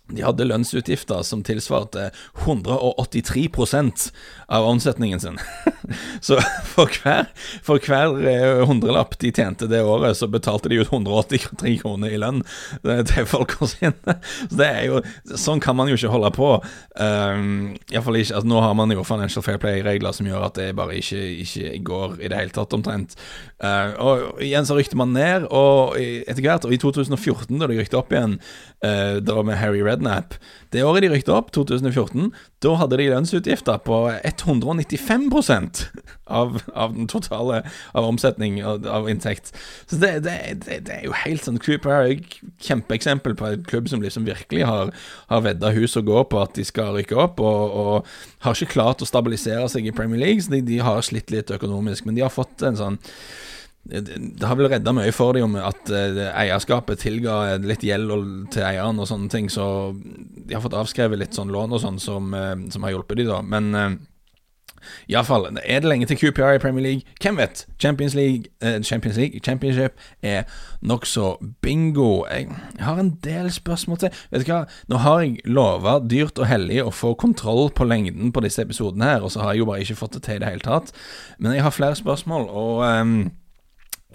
de 0.09 0.23
hadde 0.23 0.47
lønnsutgifter 0.47 1.25
som 1.27 1.43
tilsvarte 1.47 2.11
183% 2.45 4.11
av 4.47 4.69
omsetningen 4.71 5.21
sin. 5.21 5.41
så 6.27 6.39
for 6.76 6.92
hver, 6.92 7.30
for 7.64 7.80
hver 7.83 8.16
eh, 8.28 8.62
hundrelapp 8.68 9.16
de 9.23 9.33
tjente 9.35 9.68
det 9.71 9.83
året, 9.85 10.16
så 10.18 10.28
betalte 10.30 10.71
de 10.73 10.80
ut 10.80 10.92
183 10.92 11.76
kroner 11.83 12.12
i 12.12 12.21
lønn 12.21 12.42
til 13.11 13.28
folka 13.28 13.68
sine. 13.71 14.16
Så 14.47 14.61
det 14.61 14.68
er 14.68 14.85
jo 14.90 15.02
Sånn 15.37 15.61
kan 15.62 15.76
man 15.78 15.88
jo 15.90 15.97
ikke 15.97 16.11
holde 16.12 16.30
på. 16.35 16.49
Um, 16.99 17.76
ikke 17.90 18.00
altså 18.02 18.47
Nå 18.49 18.61
har 18.62 18.75
man 18.78 18.92
jo 18.95 19.04
Financial 19.06 19.45
Fair 19.45 19.59
Play-regler 19.62 20.14
som 20.16 20.28
gjør 20.28 20.47
at 20.49 20.56
det 20.59 20.71
bare 20.78 20.97
ikke, 20.99 21.21
ikke 21.42 21.73
går 21.87 22.16
i 22.21 22.30
det 22.30 22.38
hele 22.38 22.54
tatt, 22.54 22.75
omtrent. 22.76 23.16
Uh, 23.62 23.90
og 24.00 24.42
igjen 24.45 24.66
så 24.68 24.76
rykte 24.78 24.99
man 24.99 25.14
ned, 25.16 25.47
og 25.50 25.97
etter 25.99 26.42
hvert, 26.45 26.66
og 26.66 26.75
i 26.75 26.80
2014, 26.80 27.59
da 27.61 27.68
de 27.71 27.78
rykte 27.80 27.99
opp 27.99 28.12
igjen, 28.14 28.38
uh, 28.85 29.18
da 29.25 29.42
med 29.47 29.59
Harry 29.61 29.83
Rednap 29.85 30.37
Det 30.75 30.85
året 30.85 31.06
de 31.06 31.12
rykte 31.12 31.35
opp, 31.35 31.52
2014, 31.56 32.30
da 32.64 32.75
hadde 32.80 32.99
de 33.00 33.11
lønnsutgifter 33.12 33.80
på 33.87 34.00
195 34.16 35.28
av, 36.26 36.59
av 36.75 36.95
den 36.95 37.09
totale 37.11 37.62
av 37.92 38.04
omsetning 38.04 38.59
av, 38.64 38.87
av 38.87 39.11
inntekt. 39.11 39.52
Så 39.87 39.99
det, 40.02 40.12
det, 40.26 40.37
det, 40.66 40.80
det, 40.88 40.99
er 40.99 41.06
jo 41.06 41.16
helt 41.25 41.47
sånn 41.47 41.61
Cooper 41.62 41.95
er 41.95 42.12
et 42.16 42.38
kjempeeksempel 42.66 43.37
på 43.38 43.50
en 43.50 43.66
klubb 43.68 43.90
som 43.90 44.02
liksom 44.02 44.26
virkelig 44.28 44.66
har, 44.66 44.92
har 45.30 45.45
vedda 45.47 45.73
hus 45.76 45.97
og 46.00 46.09
gå 46.11 46.23
på 46.33 46.42
at 46.42 46.56
de 46.59 46.66
skal 46.66 46.97
rykke 46.99 47.18
opp, 47.23 47.42
og, 47.42 47.76
og, 47.83 48.14
har 48.47 48.56
ikke 48.56 48.76
klart 48.76 49.02
å 49.02 49.09
stabilisere 49.09 49.66
seg 49.71 49.87
i 49.87 49.95
Premier 49.95 50.21
League. 50.23 50.42
Så 50.45 50.54
de, 50.54 50.62
de 50.66 50.80
har 50.83 51.04
slitt 51.06 51.33
litt 51.35 51.50
økonomisk, 51.54 52.06
men 52.06 52.18
de 52.18 52.26
har 52.26 52.35
fått 52.35 52.66
en 52.66 52.78
sånn 52.78 53.00
det 53.87 54.42
har 54.42 54.56
vel 54.59 54.66
redda 54.71 54.90
mye 54.97 55.12
for 55.14 55.37
dem 55.37 55.52
at 55.61 55.92
uh, 55.95 56.16
eierskapet 56.33 57.04
tilga 57.04 57.54
litt 57.62 57.85
gjeld 57.87 58.11
til 58.50 58.64
eieren 58.66 58.99
og 58.99 59.06
sånne 59.06 59.30
ting, 59.30 59.47
så 59.52 59.95
de 59.95 60.56
har 60.56 60.64
fått 60.64 60.75
avskrevet 60.75 61.21
litt 61.21 61.38
sånn 61.38 61.52
lån 61.54 61.76
og 61.76 61.83
sånn 61.85 62.00
som, 62.02 62.35
uh, 62.35 62.56
som 62.73 62.83
har 62.83 62.97
hjulpet 62.97 63.21
dem 63.23 63.30
da. 63.30 63.38
Men 63.47 63.71
uh, 63.78 63.95
iallfall, 65.09 65.49
er 65.64 65.80
det 65.80 65.88
lenge 65.88 66.06
til 66.06 66.18
QPR 66.21 66.56
i 66.56 66.59
Premier 66.62 66.83
League? 66.83 67.02
Hvem 67.23 67.37
vet? 67.37 67.66
Champions 67.83 68.14
League, 68.14 68.45
eh, 68.62 68.83
Champions 68.83 69.16
League 69.16 69.40
Championship 69.45 69.92
er 70.23 70.42
nokså 70.83 71.37
bingo. 71.62 72.26
Jeg, 72.26 72.49
har 72.80 73.00
en 73.00 73.18
del 73.25 73.52
spørsmål 73.52 73.99
til. 73.99 74.11
Vet 74.30 74.47
du 74.47 74.52
hva, 74.52 74.64
nå 74.88 75.00
har 75.04 75.21
jeg 75.21 75.40
lova 75.45 75.99
dyrt 75.99 76.38
og 76.38 76.50
hellig 76.50 76.83
å 76.85 76.92
få 76.95 77.14
kontroll 77.14 77.71
på 77.71 77.85
lengden 77.88 78.33
på 78.33 78.45
disse 78.45 78.62
episodene 78.62 79.04
her, 79.04 79.25
og 79.25 79.33
så 79.33 79.42
har 79.42 79.54
jeg 79.54 79.64
jo 79.64 79.71
bare 79.71 79.80
ikke 79.87 80.00
fått 80.02 80.18
det 80.18 80.23
til 80.26 80.40
i 80.40 80.45
det 80.45 80.52
hele 80.52 80.64
tatt. 80.64 80.95
Men 81.38 81.56
jeg 81.56 81.66
har 81.66 81.75
flere 81.75 81.99
spørsmål, 81.99 82.49
og 82.49 82.85
um, 82.85 83.18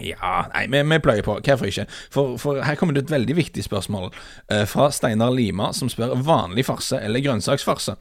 ja, 0.00 0.46
nei, 0.54 0.66
vi, 0.72 0.82
vi 0.90 0.98
pløyer 0.98 1.24
på. 1.26 1.38
Hvorfor 1.44 1.68
ikke? 1.68 1.86
For, 2.10 2.36
for, 2.40 2.62
her 2.64 2.78
kommer 2.80 2.96
det 2.96 3.06
et 3.06 3.14
veldig 3.14 3.36
viktig 3.36 3.64
spørsmål 3.64 4.10
uh, 4.12 4.64
fra 4.68 4.90
Steinar 4.90 5.34
Lima, 5.34 5.72
som 5.76 5.90
spør 5.92 6.16
vanlig 6.24 6.66
farse 6.66 7.00
eller 7.02 7.22
grønnsaksfarse. 7.24 7.96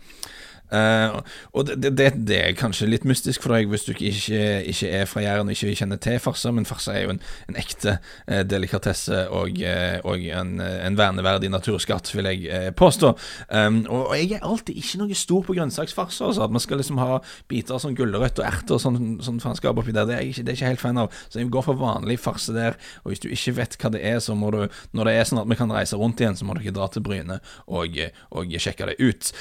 Uh, 0.72 1.20
og 1.51 1.68
det, 1.68 1.90
det, 2.00 2.06
det, 2.16 2.38
er 2.40 2.54
kanskje 2.56 2.88
litt 2.88 3.04
mystisk 3.04 3.44
for 3.44 3.51
deg 3.51 3.68
hvis 3.68 3.84
du 3.84 3.92
ikke, 3.92 4.38
ikke 4.72 4.92
er 5.01 5.10
fra 5.10 5.20
Jæren 5.20 5.50
og 5.51 5.55
ikke 5.57 5.74
kjenner 5.75 6.00
til 6.00 6.16
farse, 6.24 6.51
men 6.55 6.68
farse 6.68 6.94
er 6.96 7.03
jo 7.03 7.12
en, 7.12 7.20
en 7.51 7.57
ekte 7.60 7.98
uh, 8.00 8.40
delikatesse 8.48 9.25
og, 9.36 9.60
uh, 9.60 9.98
og 10.07 10.24
en, 10.31 10.53
en, 10.64 10.96
verneverdig 10.96 11.50
naturskatt, 11.51 12.14
vil 12.16 12.29
jeg 12.31 12.72
påstå. 12.79 13.12
Um, 13.50 13.81
og, 13.90 14.05
og, 14.05 14.16
jeg 14.16 14.38
er 14.38 14.48
alltid 14.48 14.79
ikke 14.79 15.01
noe 15.01 15.18
stor 15.18 15.44
på 15.48 15.57
grønnsaksfarse. 15.57 16.24
Altså, 16.29 16.46
at 16.46 16.55
man 16.55 16.64
skal 16.64 16.79
liksom 16.79 17.01
ha 17.01 17.20
biter 17.51 17.81
som 17.81 17.96
gulrøtt 17.98 18.40
og 18.40 18.48
erter 18.48 18.77
og 18.77 18.84
sånn, 18.84 19.18
sånn 19.25 19.44
faenskap 19.44 19.79
oppi 19.81 19.96
der. 19.96 20.07
Det 20.07 20.16
er, 20.16 20.24
ikke, 20.29 20.46
det 20.48 20.53
er 20.53 20.60
ikke 20.60 20.72
helt 20.72 20.84
fan 20.86 21.01
av. 21.03 21.20
Så 21.27 21.42
jeg 21.42 21.51
går 21.51 21.68
for 21.68 21.79
vanlig 21.81 22.20
farse 22.22 22.55
der. 22.55 22.79
Og 23.03 23.12
hvis 23.12 23.24
du 23.24 23.27
ikke 23.31 23.57
vet 23.60 23.77
hva 23.81 23.92
det 23.92 24.05
er, 24.07 24.22
så 24.24 24.38
må 24.40 24.53
du, 24.55 24.62
når 24.96 25.10
det 25.10 25.18
er 25.18 25.27
sånn 25.27 25.44
at 25.44 25.51
vi 25.51 25.60
kan 25.60 25.74
reise 25.74 26.00
rundt 26.00 26.24
igjen, 26.24 26.40
så 26.40 26.48
må 26.48 26.55
du 26.55 26.64
ikke 26.64 26.77
dra 26.79 26.88
til 26.94 27.03
Bryne 27.03 27.42
og, 27.68 28.00
og 28.31 28.55
sjekke 28.62 28.92
det 28.92 29.00
ut. 29.01 29.34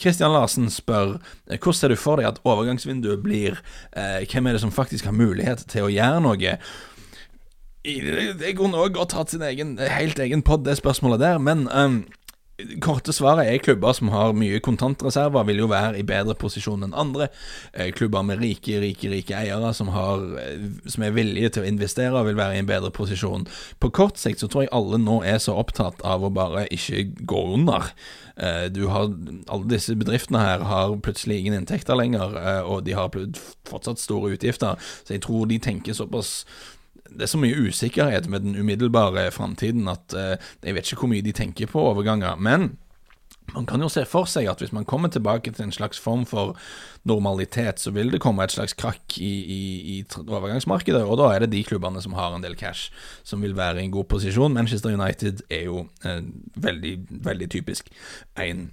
Kristian 0.00 0.32
Larsen 0.32 0.69
spør 0.72 1.16
eh, 1.18 1.58
hvordan 1.58 1.78
ser 1.78 1.92
du 1.92 1.98
for 2.00 2.20
deg 2.20 2.30
at 2.30 2.40
overgangsvinduet 2.44 3.22
blir? 3.24 3.60
Eh, 3.92 4.22
hvem 4.30 4.46
er 4.46 4.56
det 4.56 4.62
som 4.64 4.74
faktisk 4.74 5.08
har 5.10 5.16
mulighet 5.16 5.66
til 5.70 5.88
å 5.88 5.92
gjøre 5.92 6.22
noe? 6.24 6.56
Det 7.80 8.54
kunne 8.58 8.76
òg 8.76 8.98
godt 8.98 9.16
hatt 9.16 9.32
sin 9.32 9.44
egen, 9.46 9.78
helt 9.80 10.18
egen 10.20 10.42
pod, 10.44 10.66
det 10.66 10.76
spørsmålet 10.76 11.22
der, 11.22 11.38
men 11.40 11.64
um, 11.72 12.02
korte 12.82 13.12
svaret 13.14 13.48
er 13.48 13.62
klubber 13.62 13.94
som 13.96 14.10
har 14.12 14.34
mye 14.36 14.60
kontantreserver, 14.64 15.46
vil 15.48 15.62
jo 15.62 15.68
være 15.70 16.00
i 16.00 16.06
bedre 16.06 16.36
posisjon 16.38 16.86
enn 16.86 16.96
andre. 16.96 17.30
Eh, 17.72 17.90
klubber 17.96 18.24
med 18.26 18.40
rike, 18.42 18.78
rike, 18.82 19.10
rike 19.12 19.36
eiere 19.36 19.72
som, 19.76 19.92
har, 19.94 20.24
eh, 20.40 20.64
som 20.90 21.04
er 21.06 21.14
villige 21.16 21.54
til 21.54 21.64
å 21.64 21.70
investere, 21.70 22.24
vil 22.26 22.38
være 22.38 22.58
i 22.58 22.62
en 22.62 22.70
bedre 22.70 22.92
posisjon. 22.94 23.46
På 23.80 23.92
kort 23.94 24.20
sikt 24.20 24.42
så 24.42 24.50
tror 24.50 24.66
jeg 24.66 24.74
alle 24.76 25.00
nå 25.02 25.20
er 25.26 25.38
så 25.42 25.56
opptatt 25.60 26.02
av 26.06 26.24
å 26.26 26.32
bare 26.34 26.66
ikke 26.74 27.06
gå 27.28 27.44
under. 27.54 27.92
Eh, 28.36 28.66
du 28.72 28.86
har, 28.88 29.12
alle 29.48 29.70
disse 29.70 29.96
bedriftene 29.98 30.42
her 30.42 30.66
har 30.70 30.98
plutselig 31.04 31.40
ingen 31.40 31.60
inntekter 31.60 31.98
lenger, 31.98 32.36
og 32.64 32.84
de 32.86 32.96
har 32.96 33.14
fortsatt 33.68 34.00
store 34.00 34.34
utgifter, 34.36 34.78
så 35.04 35.16
jeg 35.16 35.24
tror 35.26 35.48
de 35.50 35.58
tenker 35.62 35.96
såpass 35.96 36.44
det 37.10 37.26
er 37.26 37.32
så 37.32 37.40
mye 37.40 37.58
usikkerhet 37.68 38.28
med 38.30 38.46
den 38.46 38.56
umiddelbare 38.56 39.30
framtiden 39.34 39.88
at 39.90 40.14
eh, 40.16 40.36
jeg 40.62 40.76
vet 40.76 40.86
ikke 40.86 41.04
hvor 41.04 41.12
mye 41.12 41.26
de 41.26 41.34
tenker 41.36 41.70
på 41.70 41.82
overganger. 41.90 42.38
Men 42.38 42.72
man 43.54 43.66
kan 43.66 43.82
jo 43.82 43.88
se 43.90 44.04
for 44.08 44.28
seg 44.30 44.48
at 44.50 44.62
hvis 44.62 44.72
man 44.74 44.86
kommer 44.88 45.10
tilbake 45.10 45.52
til 45.52 45.66
en 45.66 45.74
slags 45.74 45.98
form 45.98 46.24
for 46.28 46.56
normalitet, 47.08 47.80
så 47.80 47.90
vil 47.90 48.12
det 48.12 48.20
komme 48.22 48.44
et 48.44 48.54
slags 48.54 48.76
krakk 48.78 49.18
i, 49.18 49.30
i, 49.40 49.62
i 49.94 49.96
overgangsmarkedet, 50.20 51.02
og 51.02 51.18
da 51.18 51.30
er 51.34 51.44
det 51.44 51.52
de 51.54 51.64
klubbene 51.66 52.02
som 52.02 52.14
har 52.18 52.34
en 52.34 52.44
del 52.44 52.56
cash, 52.58 52.92
som 53.24 53.42
vil 53.42 53.56
være 53.56 53.80
i 53.80 53.88
en 53.88 53.94
god 53.94 54.06
posisjon. 54.12 54.54
Manchester 54.54 54.94
United 54.94 55.42
er 55.50 55.66
jo 55.66 55.86
eh, 56.04 56.22
veldig, 56.54 56.94
veldig 57.26 57.50
typisk 57.50 57.90
en, 58.38 58.68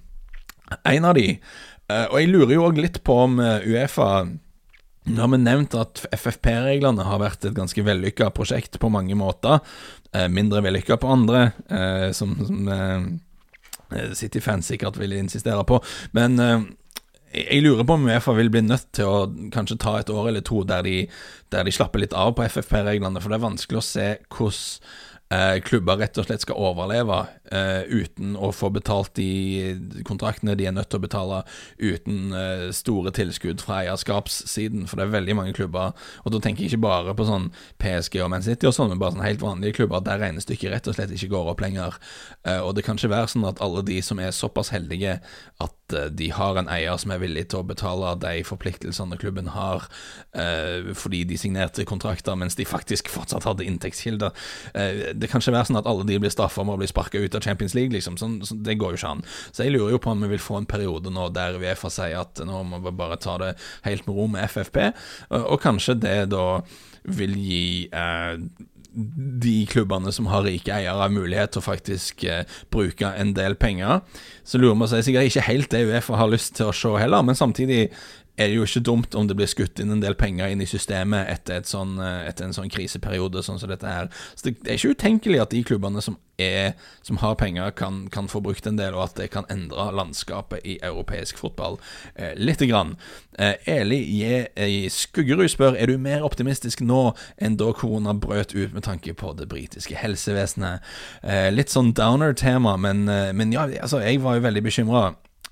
en 0.84 1.08
av 1.10 1.18
de. 1.18 1.38
Eh, 1.88 2.06
og 2.06 2.20
jeg 2.20 2.30
lurer 2.30 2.54
jo 2.54 2.68
òg 2.68 2.82
litt 2.82 3.02
på 3.04 3.22
om 3.24 3.40
eh, 3.42 3.66
Uefa 3.66 4.10
nå 5.08 5.22
har 5.22 5.30
vi 5.32 5.40
nevnt 5.40 5.76
at 5.78 6.02
FFP-reglene 6.14 7.06
har 7.06 7.20
vært 7.22 7.46
et 7.48 7.56
ganske 7.56 7.84
vellykka 7.84 8.30
prosjekt 8.36 8.78
på 8.80 8.90
mange 8.92 9.16
måter. 9.18 9.62
Eh, 10.12 10.28
mindre 10.32 10.62
vellykka 10.64 10.98
på 11.00 11.12
andre, 11.12 11.50
eh, 11.68 12.10
som, 12.16 12.34
som 12.46 12.68
eh, 12.72 14.12
City-fans 14.16 14.68
sikkert 14.68 15.00
vil 15.00 15.16
insistere 15.16 15.64
på. 15.68 15.80
Men 16.16 16.36
jeg 17.32 17.62
lurer 17.64 17.86
på 17.88 17.96
om 17.96 18.06
Uefa 18.08 18.34
vil 18.36 18.50
bli 18.52 18.62
nødt 18.66 18.90
til 18.96 19.08
å 19.08 19.50
kanskje 19.52 19.78
ta 19.80 19.98
et 19.98 20.12
år 20.12 20.30
eller 20.30 20.44
to 20.44 20.62
der 20.68 20.84
de, 20.84 20.96
der 21.52 21.64
de 21.64 21.72
slapper 21.72 22.02
litt 22.04 22.16
av 22.16 22.34
på 22.36 22.44
FFP-reglene, 22.44 23.20
for 23.20 23.32
det 23.32 23.38
er 23.38 23.46
vanskelig 23.46 23.80
å 23.80 23.88
se 23.88 24.08
hvordan 24.28 25.06
eh, 25.34 25.60
klubber 25.64 25.98
rett 26.00 26.18
og 26.18 26.26
slett 26.28 26.44
skal 26.44 26.58
overleve 26.60 27.18
eh, 27.52 27.84
uten 27.88 28.36
å 28.36 28.50
få 28.54 28.70
betalt 28.74 29.14
de 29.18 30.02
kontraktene 30.08 30.56
de 30.58 30.68
er 30.68 30.74
nødt 30.76 30.90
til 30.92 31.00
å 31.00 31.04
betale, 31.04 31.40
uten 31.78 32.34
eh, 32.36 32.66
store 32.76 33.12
tilskudd 33.16 33.62
fra 33.64 33.82
eierskapssiden. 33.82 34.86
For 34.88 34.98
det 35.00 35.08
er 35.08 35.16
veldig 35.16 35.38
mange 35.38 35.56
klubber, 35.56 35.94
og 36.24 36.34
da 36.34 36.42
tenker 36.44 36.64
jeg 36.64 36.74
ikke 36.74 36.86
bare 36.86 37.16
på 37.16 37.26
sånn 37.28 37.50
PSG 37.82 38.20
og 38.24 38.32
Man 38.32 38.46
City 38.46 38.68
og 38.68 38.76
sånn, 38.76 38.92
men 38.92 39.02
bare 39.02 39.16
sånn 39.16 39.26
helt 39.26 39.44
vanlige 39.44 39.80
klubber 39.80 40.04
der 40.04 40.22
regnestykket 40.22 40.74
rett 40.74 40.90
og 40.90 40.98
slett 40.98 41.14
ikke 41.14 41.32
går 41.34 41.52
opp 41.52 41.64
lenger. 41.64 41.98
Eh, 42.44 42.60
og 42.60 42.74
det 42.76 42.86
kan 42.86 43.00
ikke 43.00 43.12
være 43.12 43.32
sånn 43.34 43.48
at 43.48 43.62
alle 43.64 43.84
de 43.86 44.00
som 44.04 44.20
er 44.22 44.34
såpass 44.34 44.72
heldige 44.74 45.18
at 45.62 45.96
eh, 45.96 46.08
de 46.12 46.30
har 46.34 46.58
en 46.60 46.70
eier 46.72 46.96
som 47.00 47.12
er 47.14 47.22
villig 47.22 47.48
til 47.52 47.62
å 47.62 47.68
betale 47.68 48.14
de 48.22 48.42
forpliktelsene 48.46 49.18
klubben 49.20 49.52
har, 49.54 49.88
eh, 50.36 50.92
fordi 50.98 51.24
de 51.28 51.38
signerte 51.40 51.86
kontrakter 51.88 52.36
mens 52.38 52.56
de 52.58 52.66
faktisk 52.68 53.10
fortsatt 53.12 53.46
hadde 53.48 53.66
inntektskilder 53.68 54.32
det 55.20 55.30
kan 55.30 55.42
ikke 55.42 55.54
være 55.56 55.70
sånn 55.70 55.80
at 55.80 55.88
alle 55.90 56.06
de 56.08 56.18
blir 56.22 56.32
straffa 56.32 56.64
med 56.66 56.76
å 56.76 56.80
bli 56.82 56.90
sparka 56.90 57.20
ut 57.20 57.36
av 57.36 57.44
Champions 57.44 57.76
League, 57.78 57.94
liksom. 57.94 58.18
Sånn, 58.20 58.38
så 58.46 58.56
det 58.64 58.78
går 58.80 58.94
jo 58.94 59.00
ikke 59.00 59.12
an. 59.16 59.24
Så 59.50 59.66
jeg 59.66 59.74
lurer 59.76 59.96
jo 59.96 60.02
på 60.02 60.14
om 60.14 60.24
vi 60.24 60.32
vil 60.32 60.42
få 60.42 60.60
en 60.60 60.70
periode 60.70 61.12
nå 61.14 61.28
der 61.36 61.58
Uefa 61.60 61.90
sier 61.92 62.20
at 62.22 62.42
nå 62.46 62.62
må 62.68 62.82
vi 62.84 62.94
bare 62.98 63.20
ta 63.20 63.38
det 63.42 63.52
helt 63.86 64.08
med 64.08 64.18
ro 64.18 64.28
med 64.32 64.48
FFP, 64.48 64.80
og, 65.30 65.40
og 65.42 65.62
kanskje 65.64 65.98
det 66.02 66.18
da 66.34 66.48
vil 67.08 67.36
gi 67.40 67.62
eh, 67.94 68.34
de 68.98 69.54
klubbene 69.70 70.12
som 70.12 70.28
har 70.32 70.46
rike 70.46 70.72
eiere, 70.74 71.08
mulighet 71.12 71.54
til 71.54 71.62
å 71.62 71.66
faktisk 71.66 72.24
eh, 72.26 72.44
bruke 72.72 73.12
en 73.20 73.34
del 73.36 73.56
penger. 73.60 74.02
Så 74.44 74.60
lurer 74.60 74.78
vi 74.78 74.86
oss 74.86 74.96
sikkert 75.06 75.30
ikke 75.30 75.48
helt 75.48 75.70
det 75.74 75.84
Uefa 75.88 76.18
har 76.18 76.32
lyst 76.32 76.56
til 76.58 76.70
å 76.70 76.76
se 76.76 76.94
heller, 76.98 77.24
men 77.26 77.38
samtidig 77.38 77.88
er 78.38 78.48
det 78.48 78.54
jo 78.56 78.66
ikke 78.66 78.84
dumt 78.86 79.16
om 79.18 79.26
det 79.26 79.36
blir 79.38 79.50
skutt 79.50 79.80
inn 79.82 79.90
en 79.90 80.02
del 80.02 80.14
penger 80.18 80.52
inn 80.52 80.62
i 80.62 80.68
systemet 80.70 81.26
etter, 81.32 81.64
sånn, 81.66 81.96
eh, 81.98 82.28
etter 82.30 82.46
en 82.46 82.54
sånn 82.54 82.70
kriseperiode 82.70 83.42
sånn 83.42 83.58
som 83.58 83.70
dette 83.70 83.90
her. 83.90 84.10
Så 84.38 84.48
det, 84.48 84.56
er 84.62 84.78
ikke 84.78 84.94
utenkelig 84.94 85.42
at 85.42 85.54
de 85.54 85.64
klubbene 85.66 86.02
som, 86.04 86.16
er, 86.38 86.76
som 87.02 87.18
har 87.18 87.34
penger, 87.40 87.72
kan, 87.74 88.04
kan, 88.14 88.30
få 88.30 88.40
brukt 88.44 88.66
en 88.70 88.78
del, 88.78 88.94
og 88.94 89.08
at 89.08 89.18
det 89.18 89.30
kan 89.34 89.48
endre 89.50 89.90
landskapet 89.96 90.62
i 90.62 90.78
europeisk 90.86 91.40
fotball 91.42 91.80
eh, 92.14 92.36
lite 92.38 92.70
grann. 92.70 92.94
Eh, 93.38 93.58
Eli 93.66 94.00
i 94.54 94.80
Skuggerud 94.92 95.50
spør 95.50 95.74
er 95.74 95.90
du 95.90 95.98
mer 95.98 96.22
optimistisk 96.26 96.82
nå 96.86 97.12
enn 97.42 97.58
da 97.58 97.72
korona 97.74 98.14
brøt 98.14 98.54
ut 98.54 98.74
med 98.74 98.86
tanke 98.86 99.14
på 99.18 99.34
det 99.38 99.50
britiske 99.50 99.98
helsevesenet. 99.98 100.86
Eh, 101.22 101.48
litt 101.50 101.74
sånn 101.74 101.90
downer-tema, 101.96 102.76
men, 102.78 103.08
eh, 103.08 103.32
men, 103.34 103.52
ja, 103.52 103.66
altså, 103.82 104.02
jeg 104.04 104.22
var 104.22 104.38
jo 104.38 104.46
veldig 104.46 104.68
bekymra 104.70 105.08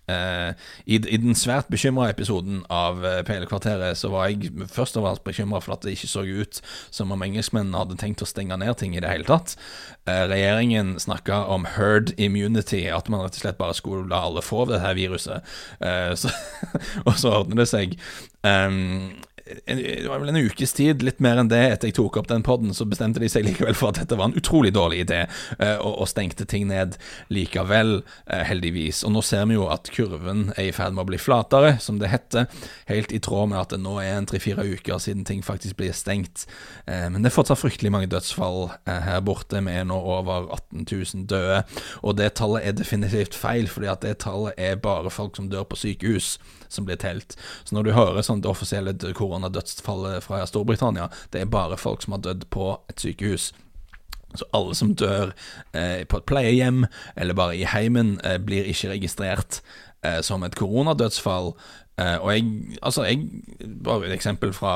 Uh, 0.06 0.52
i, 0.86 1.00
i, 1.00 1.18
den 1.18 1.34
svært 1.34 1.66
bekymra 1.72 2.12
episoden 2.12 2.60
av 2.70 3.00
uh, 3.02 3.24
PL-kvarteret 3.26 3.98
så 3.98 4.12
var 4.12 4.28
jeg 4.30 4.52
først 4.70 4.98
og 5.00 5.02
fremst 5.02 5.24
bekymra 5.26 5.58
for 5.64 5.74
at 5.74 5.82
det 5.82 5.96
ikke 5.96 6.10
så 6.12 6.22
ut 6.22 6.60
som 6.94 7.10
om 7.10 7.24
engelskmennene 7.26 7.80
hadde 7.80 7.98
tenkt 7.98 8.22
å 8.22 8.28
stenge 8.30 8.54
ned 8.62 8.78
ting 8.78 8.94
i 8.94 9.02
det 9.02 9.10
hele 9.10 9.26
tatt. 9.26 9.56
Uh, 10.06 10.28
regjeringen 10.30 10.94
snakka 11.02 11.42
om 11.50 11.66
herd 11.74 12.14
immunity, 12.22 12.84
at 12.86 13.10
man 13.10 13.24
rett 13.26 13.40
og 13.40 13.42
slett 13.42 13.58
bare 13.58 13.74
skulle 13.74 14.06
la 14.12 14.22
alle 14.28 14.46
få 14.46 14.68
det 14.70 14.82
her 14.84 14.94
viruset. 14.94 15.56
Så, 16.16 16.30
og 17.08 17.16
så 17.18 17.32
ordner 17.40 17.64
det 17.64 17.70
seg. 17.70 17.98
Um, 18.46 19.16
det 19.46 20.08
var 20.08 20.18
vel 20.18 20.28
en 20.32 20.40
ukes 20.48 20.72
tid, 20.74 21.02
litt 21.06 21.20
mer 21.22 21.38
enn 21.38 21.50
det, 21.50 21.60
etter 21.70 21.90
jeg 21.90 21.96
tok 22.00 22.18
opp 22.18 22.28
den 22.30 22.42
poden, 22.46 22.72
så 22.74 22.86
bestemte 22.88 23.22
de 23.22 23.28
seg 23.30 23.44
likevel 23.46 23.76
for 23.78 23.92
at 23.92 24.00
dette 24.00 24.18
var 24.18 24.30
en 24.30 24.38
utrolig 24.38 24.72
dårlig 24.74 25.04
idé, 25.04 25.20
eh, 25.58 25.76
og, 25.76 26.00
og 26.02 26.10
stengte 26.10 26.46
ting 26.50 26.66
ned 26.70 26.96
likevel, 27.32 28.00
eh, 28.26 28.42
heldigvis. 28.48 29.04
Og 29.06 29.14
nå 29.14 29.22
ser 29.26 29.46
vi 29.46 29.58
jo 29.58 29.68
at 29.70 29.90
kurven 29.94 30.48
er 30.56 30.70
i 30.70 30.74
ferd 30.74 30.96
med 30.96 31.04
å 31.04 31.10
bli 31.12 31.20
flatere, 31.22 31.76
som 31.82 32.00
det 32.02 32.10
heter, 32.10 32.50
helt 32.90 33.14
i 33.14 33.22
tråd 33.22 33.52
med 33.52 33.60
at 33.62 33.76
det 33.76 33.80
nå 33.84 33.96
er 34.02 34.16
en 34.16 34.26
tre-fire 34.26 34.66
uker 34.66 34.98
siden 35.02 35.22
ting 35.28 35.44
faktisk 35.46 35.78
blir 35.78 35.94
stengt. 35.94 36.48
Eh, 36.86 37.06
men 37.06 37.22
det 37.22 37.30
er 37.30 37.36
fortsatt 37.38 37.62
fryktelig 37.62 37.94
mange 37.94 38.10
dødsfall 38.10 38.72
her 38.86 39.22
borte, 39.26 39.62
vi 39.62 39.78
er 39.78 39.86
nå 39.86 39.96
over 39.98 40.50
18 40.58 40.86
000 40.90 41.26
døde, 41.30 41.62
og 42.02 42.18
det 42.18 42.32
tallet 42.40 42.66
er 42.66 42.78
definitivt 42.78 43.38
feil, 43.38 43.70
fordi 43.70 43.90
at 43.94 44.02
det 44.02 44.18
tallet 44.26 44.58
er 44.58 44.78
bare 44.82 45.12
folk 45.14 45.38
som 45.38 45.50
dør 45.52 45.68
på 45.70 45.78
sykehus 45.78 46.36
som 46.76 46.86
blir 46.88 47.00
telt. 47.00 47.38
Så 47.64 47.76
når 47.76 47.88
du 47.88 47.94
hører 47.96 48.26
sånn 48.26 48.42
det 48.44 48.50
offisielle 48.52 48.94
koronadødsfallet 48.94 50.24
fra 50.24 50.44
Storbritannia, 50.48 51.10
det 51.32 51.42
er 51.42 51.54
bare 51.54 51.80
folk 51.80 52.04
som 52.04 52.16
har 52.16 52.24
dødd 52.26 52.48
på 52.54 52.74
et 52.92 53.02
sykehus. 53.02 53.50
Så 54.36 54.44
alle 54.56 54.74
som 54.76 54.92
dør 54.98 55.32
eh, 55.72 56.04
på 56.04 56.20
et 56.20 56.28
pleiehjem 56.28 56.84
eller 57.16 57.36
bare 57.38 57.56
i 57.56 57.66
heimen, 57.68 58.18
eh, 58.24 58.38
blir 58.42 58.68
ikke 58.68 58.92
registrert 58.92 59.60
eh, 60.04 60.20
som 60.26 60.44
et 60.44 60.56
koronadødsfall. 60.58 61.54
Eh, 61.96 62.16
og 62.20 62.32
jeg, 62.34 62.44
altså 62.82 63.06
jeg, 63.08 63.22
Bare 63.84 64.10
et 64.10 64.12
eksempel 64.12 64.52
fra 64.52 64.74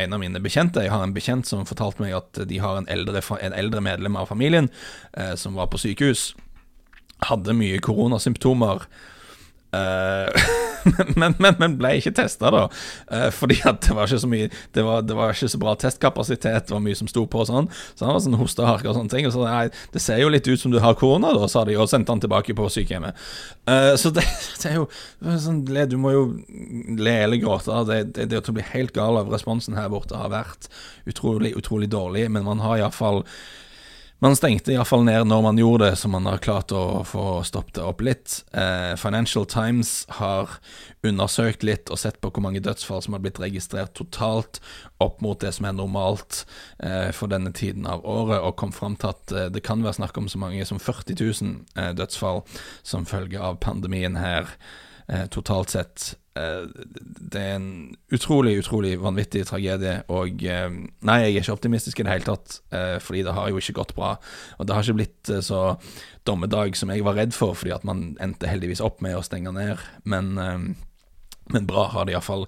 en 0.00 0.16
av 0.16 0.22
mine 0.22 0.40
bekjente. 0.40 0.80
Jeg 0.80 0.92
har 0.94 1.04
en 1.04 1.14
bekjent 1.16 1.48
som 1.48 1.66
fortalte 1.68 2.02
meg 2.02 2.16
at 2.16 2.44
de 2.48 2.60
har 2.62 2.78
en 2.80 2.88
eldre, 2.88 3.20
en 3.40 3.56
eldre 3.56 3.82
medlem 3.84 4.16
av 4.16 4.30
familien 4.32 4.70
eh, 5.12 5.34
som 5.36 5.58
var 5.58 5.68
på 5.72 5.82
sykehus. 5.82 6.32
Hadde 7.28 7.56
mye 7.56 7.82
koronasymptomer 7.84 8.86
men, 11.20 11.34
men, 11.38 11.56
men, 11.58 11.76
ble 11.80 11.94
ikke 11.98 12.12
testa, 12.16 12.50
da. 12.52 12.64
Uh, 13.08 13.28
fordi 13.34 13.58
at 13.66 13.80
det 13.86 13.96
var 13.96 14.08
ikke 14.08 14.22
så 14.24 14.30
mye 14.30 14.50
det 14.76 14.84
var, 14.86 15.04
det 15.06 15.16
var, 15.16 15.34
ikke 15.34 15.50
så 15.52 15.60
bra 15.60 15.74
testkapasitet, 15.80 16.68
det 16.68 16.74
var 16.74 16.82
mye 16.84 16.98
som 16.98 17.10
sto 17.10 17.24
på 17.30 17.42
og 17.44 17.48
sånn. 17.50 17.70
Så 17.94 18.06
han 18.06 18.16
var 18.16 18.24
sånn 18.24 18.38
hostehark 18.40 18.86
og 18.86 18.98
sånne 18.98 19.12
ting. 19.12 19.28
Og 19.28 19.34
så 19.36 19.44
nei, 19.46 19.66
det 19.94 20.02
ser 20.04 20.20
jo 20.22 20.30
litt 20.32 20.48
ut 20.48 20.60
som 20.60 20.74
du 20.74 20.80
har 20.84 20.98
korona, 21.00 21.32
da, 21.36 21.48
sa 21.50 21.64
de, 21.68 21.76
og 21.80 21.90
sendte 21.90 22.14
han 22.14 22.22
tilbake 22.24 22.56
på 22.56 22.68
sykehjemmet. 22.76 23.18
Uh, 23.68 23.94
så 24.00 24.12
det, 24.14 24.26
det, 24.62 24.70
er 24.70 24.80
jo 24.82 24.88
sånn, 25.46 25.64
Du 25.64 25.98
må 26.00 26.14
jo 26.14 26.24
le 27.00 27.18
eller 27.26 27.40
gråte. 27.42 27.82
Det, 27.90 28.00
det, 28.16 28.30
det 28.32 28.44
å 28.44 28.56
bli 28.56 28.66
helt 28.74 28.94
gal 28.96 29.20
av 29.20 29.32
responsen 29.32 29.78
her 29.78 29.90
borte 29.92 30.18
har 30.18 30.32
vært 30.32 30.70
utrolig, 31.08 31.54
utrolig 31.58 31.90
dårlig, 31.92 32.28
men 32.32 32.46
man 32.46 32.62
har 32.64 32.80
iallfall 32.80 33.24
man 34.24 34.36
stengte 34.36 34.72
iallfall 34.72 35.02
ned 35.04 35.26
når 35.28 35.42
man 35.44 35.58
gjorde 35.60 35.90
det, 35.90 35.96
så 36.00 36.08
man 36.08 36.24
har 36.24 36.40
klart 36.40 36.72
å 36.72 37.02
få 37.04 37.42
stoppet 37.44 37.76
det 37.76 37.82
opp 37.84 38.00
litt. 38.06 38.38
Eh, 38.56 38.94
Financial 38.96 39.44
Times 39.44 40.06
har 40.16 40.54
undersøkt 41.04 41.66
litt 41.66 41.92
og 41.92 42.00
sett 42.00 42.16
på 42.24 42.30
hvor 42.32 42.44
mange 42.46 42.62
dødsfall 42.64 43.02
som 43.04 43.16
har 43.16 43.20
blitt 43.24 43.40
registrert 43.42 43.92
totalt 43.98 44.62
opp 45.04 45.20
mot 45.24 45.36
det 45.44 45.52
som 45.52 45.68
er 45.68 45.76
normalt 45.76 46.46
eh, 46.78 47.10
for 47.12 47.28
denne 47.28 47.52
tiden 47.52 47.84
av 47.84 48.06
året, 48.08 48.40
og 48.40 48.56
kom 48.62 48.72
fram 48.72 48.96
til 48.96 49.12
at 49.12 49.34
eh, 49.34 49.50
det 49.52 49.64
kan 49.66 49.84
være 49.84 49.98
snakk 50.00 50.16
om 50.22 50.30
så 50.32 50.40
mange 50.40 50.64
som 50.64 50.80
40 50.80 51.20
000 51.20 51.52
eh, 51.76 51.92
dødsfall 51.98 52.46
som 52.80 53.04
følge 53.04 53.44
av 53.44 53.60
pandemien 53.60 54.16
her 54.16 54.48
totalt 55.30 55.74
sett. 55.74 56.14
Eh, 56.34 56.64
det 57.30 57.40
er 57.40 57.56
en 57.60 57.68
utrolig, 58.14 58.56
utrolig 58.58 58.94
vanvittig 59.02 59.44
tragedie. 59.46 60.00
Og 60.12 60.42
eh, 60.42 60.78
nei, 61.06 61.18
jeg 61.22 61.34
er 61.34 61.44
ikke 61.44 61.56
optimistisk 61.58 62.00
i 62.00 62.06
det 62.06 62.14
hele 62.16 62.28
tatt, 62.28 62.58
eh, 62.74 62.96
fordi 63.02 63.22
det 63.26 63.36
har 63.36 63.50
jo 63.50 63.60
ikke 63.60 63.76
gått 63.78 63.94
bra. 63.98 64.14
Og 64.58 64.66
det 64.66 64.74
har 64.74 64.86
ikke 64.86 64.98
blitt 65.02 65.34
så 65.46 65.62
dommedag 66.26 66.78
som 66.78 66.90
jeg 66.90 67.06
var 67.06 67.18
redd 67.20 67.36
for, 67.36 67.54
fordi 67.58 67.74
at 67.76 67.86
man 67.86 68.14
endte 68.22 68.50
heldigvis 68.50 68.82
opp 68.84 69.04
med 69.04 69.18
å 69.18 69.24
stenge 69.24 69.54
ned. 69.54 69.82
Men 70.08 70.34
men 71.52 71.66
bra 71.68 71.86
har 71.92 72.06
det 72.06 72.14
iallfall 72.14 72.46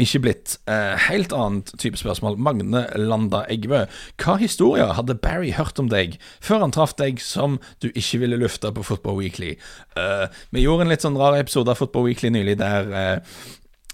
ikke 0.00 0.22
blitt. 0.24 0.54
Eh, 0.70 0.96
helt 1.10 1.32
annet 1.36 1.72
type 1.80 1.98
spørsmål. 2.00 2.38
Magne 2.40 2.86
Landa 2.96 3.42
Eggebø. 3.52 3.84
Hva 4.20 4.38
historier 4.40 4.94
hadde 4.96 5.18
Barry 5.20 5.52
hørt 5.56 5.78
om 5.82 5.90
deg 5.92 6.16
før 6.40 6.64
han 6.64 6.74
traff 6.74 6.96
deg 6.96 7.20
som 7.20 7.58
du 7.84 7.90
ikke 7.90 8.22
ville 8.24 8.40
lufte 8.40 8.72
på 8.72 8.86
Football 8.86 9.20
Weekly? 9.20 9.56
Eh, 10.00 10.26
vi 10.56 10.64
gjorde 10.64 10.86
en 10.86 10.94
litt 10.94 11.04
sånn 11.04 11.18
rar 11.20 11.36
episode 11.38 11.72
av 11.72 11.80
Football 11.80 12.08
Weekly 12.08 12.32
nylig 12.32 12.56
der 12.62 12.94
eh, 12.94 13.18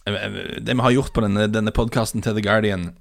eh 0.06 0.62
Det 0.62 0.74
vi 0.74 0.82
har 0.82 0.94
gjort 0.94 1.12
på 1.12 1.24
denne, 1.24 1.48
denne 1.50 1.74
podkasten 1.74 2.22
til 2.22 2.38
The 2.38 2.44
Guardian 2.46 2.92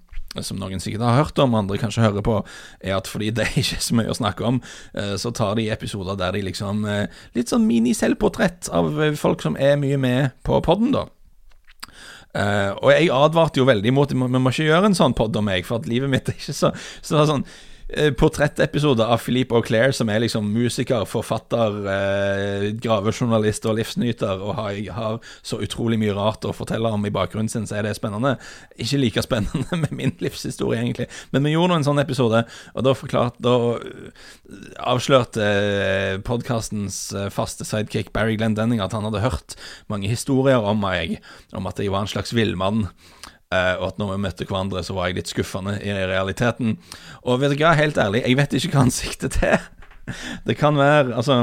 som 0.43 0.59
noen 0.59 0.81
sikkert 0.83 1.05
har 1.05 1.19
hørt 1.19 1.39
om, 1.39 1.55
andre 1.55 1.77
kanskje 1.79 2.03
hører 2.03 2.23
på, 2.25 2.39
er 2.83 2.97
at 2.97 3.07
fordi 3.07 3.29
det 3.35 3.45
er 3.45 3.59
ikke 3.61 3.81
så 3.83 3.95
mye 3.95 4.11
å 4.11 4.17
snakke 4.17 4.43
om, 4.43 4.61
eh, 4.97 5.15
så 5.21 5.31
tar 5.31 5.55
de 5.55 5.69
episoder 5.71 6.17
der 6.19 6.35
de 6.35 6.41
liksom 6.49 6.85
eh, 6.89 7.05
Litt 7.35 7.51
sånn 7.51 7.67
mini-selvportrett 7.67 8.69
av 8.73 8.97
folk 9.19 9.43
som 9.45 9.55
er 9.55 9.77
mye 9.79 9.99
med 10.01 10.35
på 10.43 10.59
podden, 10.65 10.91
da. 10.95 11.05
Uh, 12.35 12.75
og 12.83 12.89
jeg 12.91 13.13
advarte 13.15 13.61
jo 13.61 13.67
veldig 13.69 13.93
mot 13.95 14.11
Vi 14.11 14.17
må 14.19 14.51
ikke 14.51 14.65
gjøre 14.67 14.89
en 14.89 14.97
sånn 14.97 15.13
pod 15.15 15.37
om 15.39 15.45
meg, 15.47 15.63
for 15.63 15.79
at 15.79 15.87
livet 15.87 16.11
mitt 16.11 16.27
er 16.27 16.35
ikke 16.35 16.55
så, 16.57 16.73
så 16.99 17.23
sånn 17.29 17.45
Eh, 17.87 18.09
portrettepisode 18.17 19.05
av 19.05 19.19
Philippe 19.21 19.53
Auclair, 19.53 19.91
som 19.93 20.09
er 20.09 20.23
liksom 20.23 20.47
musiker, 20.49 21.03
forfatter, 21.05 21.75
eh, 21.85 22.63
gravejournalist 22.81 23.67
og 23.69 23.75
livsnyter, 23.77 24.41
og 24.41 24.55
har, 24.57 24.79
har, 24.95 25.19
så 25.45 25.59
utrolig 25.61 25.99
mye 26.01 26.15
rart 26.17 26.47
å 26.49 26.53
fortelle 26.53 26.89
om 26.89 27.05
i 27.05 27.11
bakgrunnen 27.13 27.51
sin, 27.51 27.67
så 27.69 27.77
er 27.77 27.85
det 27.85 27.93
spennende. 27.93 28.39
Ikke 28.81 28.97
like 28.97 29.21
spennende 29.21 29.77
med 29.83 29.93
min 29.93 30.15
livshistorie, 30.17 30.81
egentlig, 30.81 31.05
men 31.29 31.45
vi 31.45 31.53
gjorde 31.53 31.75
nå 31.75 31.77
en 31.83 31.87
sånn 31.91 32.01
episode, 32.01 32.41
og 32.73 32.87
da 32.87 32.95
forklart 32.97 33.37
Da 33.45 33.53
eh, 33.77 34.25
avslørte 34.81 35.45
eh, 35.45 36.17
podkastens 36.25 37.13
faste 37.29 37.67
sidekick 37.69 38.09
Barry 38.15 38.33
Glenn 38.39 38.57
Denning 38.57 38.81
at 38.81 38.97
han 38.97 39.05
hadde 39.05 39.21
hørt 39.21 39.59
mange 39.93 40.09
historier 40.09 40.65
om 40.65 40.81
meg, 40.81 41.19
om 41.53 41.69
at 41.69 41.77
jeg 41.77 41.93
var 41.93 42.07
en 42.07 42.09
slags 42.09 42.33
villmann. 42.33 42.87
Uh, 43.53 43.75
og 43.77 43.91
at 43.91 44.01
når 44.01 44.15
vi 44.15 44.23
møtte 44.23 44.47
hverandre, 44.49 44.81
så 44.83 44.95
var 44.97 45.11
jeg 45.11 45.19
litt 45.19 45.31
skuffende 45.31 45.77
i 45.85 45.93
realiteten. 45.93 46.79
Og 47.23 47.39
vet 47.43 47.53
du 47.53 47.61
hva, 47.61 47.75
helt 47.77 47.99
ærlig, 48.01 48.25
jeg 48.25 48.39
vet 48.41 48.57
ikke 48.57 48.73
hva 48.73 48.83
han 48.87 48.93
sikter 48.93 49.31
til. 49.33 49.71
Det 50.45 50.53
kan 50.59 50.77
være 50.77 51.15
Altså 51.17 51.39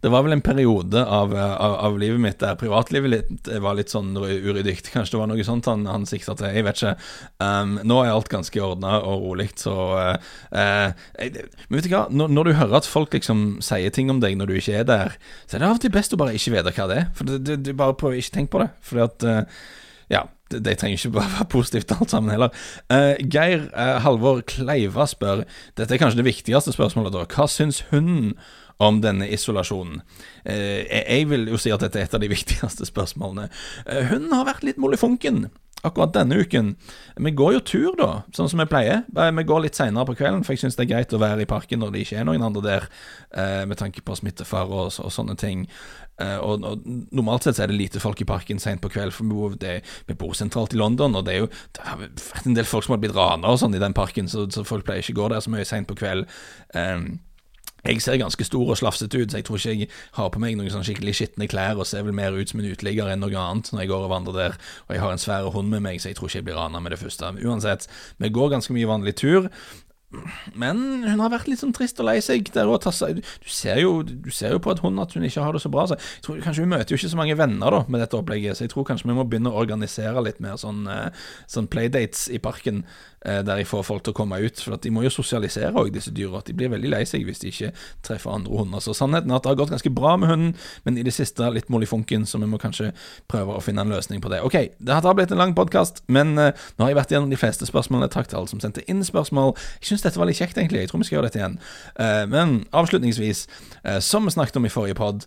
det 0.00 0.08
var 0.08 0.22
vel 0.24 0.32
en 0.32 0.40
periode 0.40 1.02
av, 1.04 1.34
av, 1.36 1.74
av, 1.84 1.96
livet 2.00 2.20
mitt 2.22 2.38
der 2.40 2.56
privatlivet 2.56 3.12
litt, 3.12 3.50
var 3.60 3.76
litt 3.76 3.92
sånn 3.92 4.14
uryddig. 4.16 4.78
Kanskje 4.86 5.12
det 5.12 5.20
var 5.20 5.28
noe 5.28 5.44
sånt 5.44 5.68
han, 5.68 5.84
han 5.90 6.06
sikta 6.08 6.32
til. 6.40 6.54
Jeg 6.56 6.64
vet 6.64 6.80
ikke. 6.80 6.94
Um, 7.44 7.74
nå 7.84 7.98
er 8.00 8.14
alt 8.14 8.32
ganske 8.32 8.62
ordna 8.64 8.96
og 9.04 9.26
rolig, 9.26 9.50
så 9.60 9.76
uh, 9.92 10.32
uh, 10.56 10.88
Men 11.20 11.76
vet 11.76 11.84
du 11.84 11.92
hva, 11.92 12.06
når, 12.08 12.32
når, 12.32 12.48
du 12.48 12.58
hører 12.62 12.80
at 12.80 12.88
folk 12.88 13.12
liksom 13.18 13.60
sier 13.64 13.92
ting 13.92 14.08
om 14.12 14.24
deg 14.24 14.40
når 14.40 14.48
du 14.48 14.56
ikke 14.56 14.80
er 14.80 14.88
der, 14.88 15.16
så 15.44 15.58
er 15.58 15.66
det 15.66 15.68
av 15.68 15.76
og 15.76 15.84
til 15.84 15.92
best 16.00 16.16
å 16.16 16.22
bare 16.24 16.36
ikke 16.38 16.56
vite 16.56 16.76
hva 16.80 16.88
det 16.88 17.00
er. 17.02 17.08
For 17.20 17.28
det, 17.28 17.42
det, 17.44 17.60
du 17.68 17.74
bare 17.76 17.98
prøver 18.00 18.22
ikke 18.24 18.38
tenk 18.40 18.52
på 18.56 18.64
det. 18.64 18.72
Fordi 18.88 19.04
at 19.04 19.28
uh, 19.28 19.64
Ja 20.16 20.24
det, 20.50 20.76
trenger 20.80 20.98
ikke 20.98 21.14
bare 21.18 21.34
være 21.38 21.50
positivt 21.52 21.94
alt 21.96 22.14
sammen 22.14 22.34
heller. 22.34 22.54
Uh, 22.92 23.14
Geir 23.30 23.68
uh, 23.70 23.98
Halvor 24.04 24.42
Kleiva 24.46 25.06
spør 25.10 25.44
Dette 25.78 25.94
er 25.94 26.02
kanskje 26.02 26.22
det 26.22 26.28
viktigste 26.30 26.74
spørsmålet, 26.74 27.14
da. 27.14 27.26
Hva 27.30 27.48
syns 27.50 27.84
hun 27.90 28.34
om 28.80 29.00
denne 29.04 29.28
isolasjonen? 29.28 30.02
Uh, 30.44 30.82
jeg 30.88 31.28
vil 31.30 31.48
jo 31.52 31.60
si 31.60 31.72
at 31.74 31.84
dette 31.84 32.00
er 32.00 32.08
et 32.08 32.18
av 32.18 32.22
de 32.22 32.32
viktigste 32.36 32.88
spørsmålene. 32.88 33.50
hun 34.12 34.30
har 34.34 34.48
vært 34.48 34.66
litt 34.66 34.80
molefonken 34.80 35.48
akkurat 35.86 36.12
denne 36.14 36.40
uken 36.40 36.74
Vi 37.16 37.30
går 37.36 37.54
jo 37.54 37.60
tur, 37.64 37.90
da, 37.98 38.10
sånn 38.36 38.48
som 38.52 38.60
vi 38.62 38.66
pleier. 38.70 39.02
Vi 39.10 39.44
går 39.48 39.64
litt 39.64 39.78
seinere 39.78 40.06
på 40.08 40.16
kvelden, 40.18 40.44
for 40.44 40.54
jeg 40.54 40.62
syns 40.64 40.78
det 40.78 40.86
er 40.86 40.92
greit 40.94 41.12
å 41.12 41.20
være 41.20 41.44
i 41.44 41.48
parken 41.48 41.82
når 41.82 41.94
det 41.94 42.04
ikke 42.04 42.20
er 42.20 42.28
noen 42.28 42.44
andre 42.46 42.62
der, 42.64 42.86
eh, 43.36 43.64
med 43.68 43.80
tanke 43.80 44.04
på 44.04 44.16
smittefare 44.16 44.70
og, 44.70 44.92
og, 45.02 45.12
sånne 45.12 45.36
ting. 45.40 45.66
Eh, 46.20 46.36
og, 46.38 46.64
og, 46.64 46.84
Normalt 47.12 47.44
sett 47.44 47.58
så 47.58 47.64
er 47.64 47.72
det 47.72 47.78
lite 47.80 48.02
folk 48.02 48.20
i 48.20 48.28
parken 48.28 48.60
seint 48.62 48.80
på 48.80 48.92
kveld, 48.92 49.12
for 49.16 49.28
vi 49.28 49.36
bor, 49.36 49.56
det, 49.60 49.80
vi 50.08 50.16
bor 50.18 50.36
sentralt 50.36 50.76
i 50.76 50.80
London, 50.80 51.16
og 51.18 51.26
det 51.26 51.34
er 51.34 51.42
jo 51.44 51.50
det 51.50 51.86
har 51.86 52.04
vært 52.04 52.46
en 52.46 52.56
del 52.56 52.68
folk 52.68 52.86
som 52.86 52.96
har 52.96 53.02
blitt 53.02 53.16
rana 53.16 53.52
og 53.52 53.60
sånn 53.60 53.76
i 53.76 53.82
den 53.82 53.96
parken, 53.96 54.30
så, 54.30 54.46
så 54.52 54.64
folk 54.68 54.88
pleier 54.88 55.04
ikke 55.04 55.18
å 55.18 55.22
gå 55.22 55.32
der 55.34 55.44
så 55.44 55.52
mye 55.52 55.68
seint 55.68 55.88
på 55.90 55.98
kveld. 56.00 56.28
Um, 56.72 57.18
jeg 57.84 58.02
ser 58.04 58.20
ganske 58.20 58.44
stor 58.46 58.72
og 58.72 58.78
slafsete 58.80 59.22
ut, 59.22 59.32
så 59.32 59.40
jeg 59.40 59.48
tror 59.48 59.60
ikke 59.60 59.76
jeg 59.76 59.90
har 60.18 60.30
på 60.32 60.42
meg 60.42 60.56
noen 60.58 60.72
sånn 60.72 60.86
skikkelig 60.86 61.16
skitne 61.18 61.48
klær 61.50 61.80
og 61.80 61.88
ser 61.88 62.04
vel 62.06 62.16
mer 62.16 62.36
ut 62.36 62.52
som 62.52 62.62
en 62.62 62.70
uteligger 62.70 63.10
enn 63.12 63.22
noe 63.24 63.36
annet 63.40 63.72
når 63.72 63.84
jeg 63.84 63.92
går 63.92 64.06
og 64.06 64.14
vandrer 64.14 64.40
der. 64.40 64.58
Og 64.88 64.96
jeg 64.96 65.04
har 65.04 65.14
en 65.14 65.22
svær 65.22 65.52
hund 65.54 65.72
med 65.72 65.84
meg, 65.86 66.00
så 66.00 66.10
jeg 66.10 66.18
tror 66.20 66.30
ikke 66.30 66.42
jeg 66.42 66.48
blir 66.50 66.60
rana 66.60 66.82
med 66.82 66.94
det 66.94 67.00
første. 67.02 67.34
Uansett, 67.44 67.86
vi 68.18 68.32
går 68.32 68.52
ganske 68.56 68.76
mye 68.76 68.90
vanlig 68.90 69.16
tur. 69.20 69.48
Men 70.58 70.80
hun 71.04 71.20
har 71.22 71.30
vært 71.30 71.46
litt 71.46 71.60
sånn 71.60 71.74
trist 71.74 72.00
og 72.02 72.08
lei 72.08 72.16
seg. 72.24 72.48
Der 72.54 72.70
og 72.70 72.82
du, 72.82 73.20
ser 73.46 73.78
jo, 73.78 74.00
du 74.02 74.30
ser 74.34 74.56
jo 74.56 74.62
på 74.62 74.72
et 74.74 74.82
hund 74.82 74.98
at 75.02 75.14
hun 75.14 75.26
ikke 75.26 75.44
har 75.44 75.54
det 75.54 75.62
så 75.62 75.70
bra. 75.70 75.86
Så 75.86 75.98
jeg 75.98 76.24
tror 76.26 76.40
Kanskje 76.42 76.64
Hun 76.64 76.72
møter 76.72 76.94
jo 76.94 76.98
ikke 76.98 77.12
så 77.12 77.20
mange 77.20 77.36
venner 77.38 77.76
da 77.76 77.84
med 77.86 78.02
dette 78.02 78.18
opplegget, 78.18 78.58
så 78.58 78.66
jeg 78.66 78.72
tror 78.74 78.88
kanskje 78.88 79.10
vi 79.10 79.16
må 79.16 79.26
begynne 79.28 79.52
å 79.52 79.60
organisere 79.60 80.24
litt 80.26 80.40
mer 80.42 80.58
sånn, 80.60 80.82
eh, 80.90 81.28
sånn 81.50 81.70
playdates 81.70 82.26
i 82.34 82.42
parken. 82.42 82.82
Eh, 83.26 83.42
der 83.44 83.58
jeg 83.60 83.66
får 83.68 83.82
folk 83.84 84.04
til 84.04 84.14
å 84.14 84.16
komme 84.16 84.38
ut. 84.40 84.60
For 84.64 84.80
de 84.80 84.90
må 84.94 85.02
jo 85.04 85.10
sosialisere 85.12 85.74
òg, 85.76 85.90
disse 85.92 86.12
dyra. 86.16 86.40
De 86.44 86.54
blir 86.56 86.70
veldig 86.72 86.88
lei 86.88 87.02
seg 87.08 87.26
hvis 87.28 87.42
de 87.42 87.50
ikke 87.52 87.68
treffer 88.06 88.32
andre 88.32 88.56
hunder. 88.56 88.80
Så 88.80 88.94
sannheten 88.96 89.28
er 89.28 89.36
at 89.36 89.44
det 89.44 89.50
har 89.52 89.58
gått 89.60 89.74
ganske 89.74 89.92
bra 89.92 90.14
med 90.16 90.30
hunden, 90.30 90.54
men 90.86 90.96
i 90.96 91.04
det 91.04 91.12
siste 91.12 91.50
litt 91.52 91.68
mollifunken, 91.68 92.24
så 92.24 92.40
vi 92.40 92.48
må 92.48 92.56
kanskje 92.62 92.94
prøve 93.28 93.58
å 93.58 93.64
finne 93.64 93.84
en 93.84 93.92
løsning 93.92 94.22
på 94.24 94.32
det. 94.32 94.40
Ok, 94.46 94.56
det 94.78 94.96
har 94.96 95.16
blitt 95.18 95.34
en 95.34 95.40
lang 95.42 95.52
podkast, 95.58 96.00
men 96.08 96.32
uh, 96.38 96.48
nå 96.78 96.86
har 96.86 96.94
jeg 96.94 97.00
vært 97.00 97.12
gjennom 97.12 97.32
de 97.32 97.40
fleste 97.40 97.68
spørsmålene. 97.68 98.08
Takk 98.12 98.30
til 98.30 98.40
alle 98.40 98.48
som 98.48 98.62
sendte 98.62 98.86
inn 98.88 99.04
spørsmål. 99.04 99.52
Jeg 99.82 99.90
syns 99.90 100.06
dette 100.06 100.20
var 100.20 100.30
litt 100.30 100.40
kjekt, 100.40 100.56
egentlig. 100.56 100.86
Jeg 100.86 100.92
tror 100.92 101.04
vi 101.04 101.10
skal 101.10 101.18
gjøre 101.18 101.28
dette 101.28 101.42
igjen. 101.42 101.58
Uh, 102.00 102.24
men 102.30 102.56
avslutningsvis, 102.72 103.44
som 104.04 104.24
vi 104.24 104.32
snakket 104.32 104.56
om 104.60 104.66
i 104.68 104.72
forrige 104.72 104.96
pod, 104.98 105.24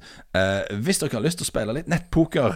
hvis 0.85 0.99
dere 1.01 1.17
har 1.17 1.23
lyst 1.25 1.39
til 1.41 1.47
å 1.47 1.49
spille 1.49 1.73
litt 1.73 1.87
nettpoker 1.89 2.53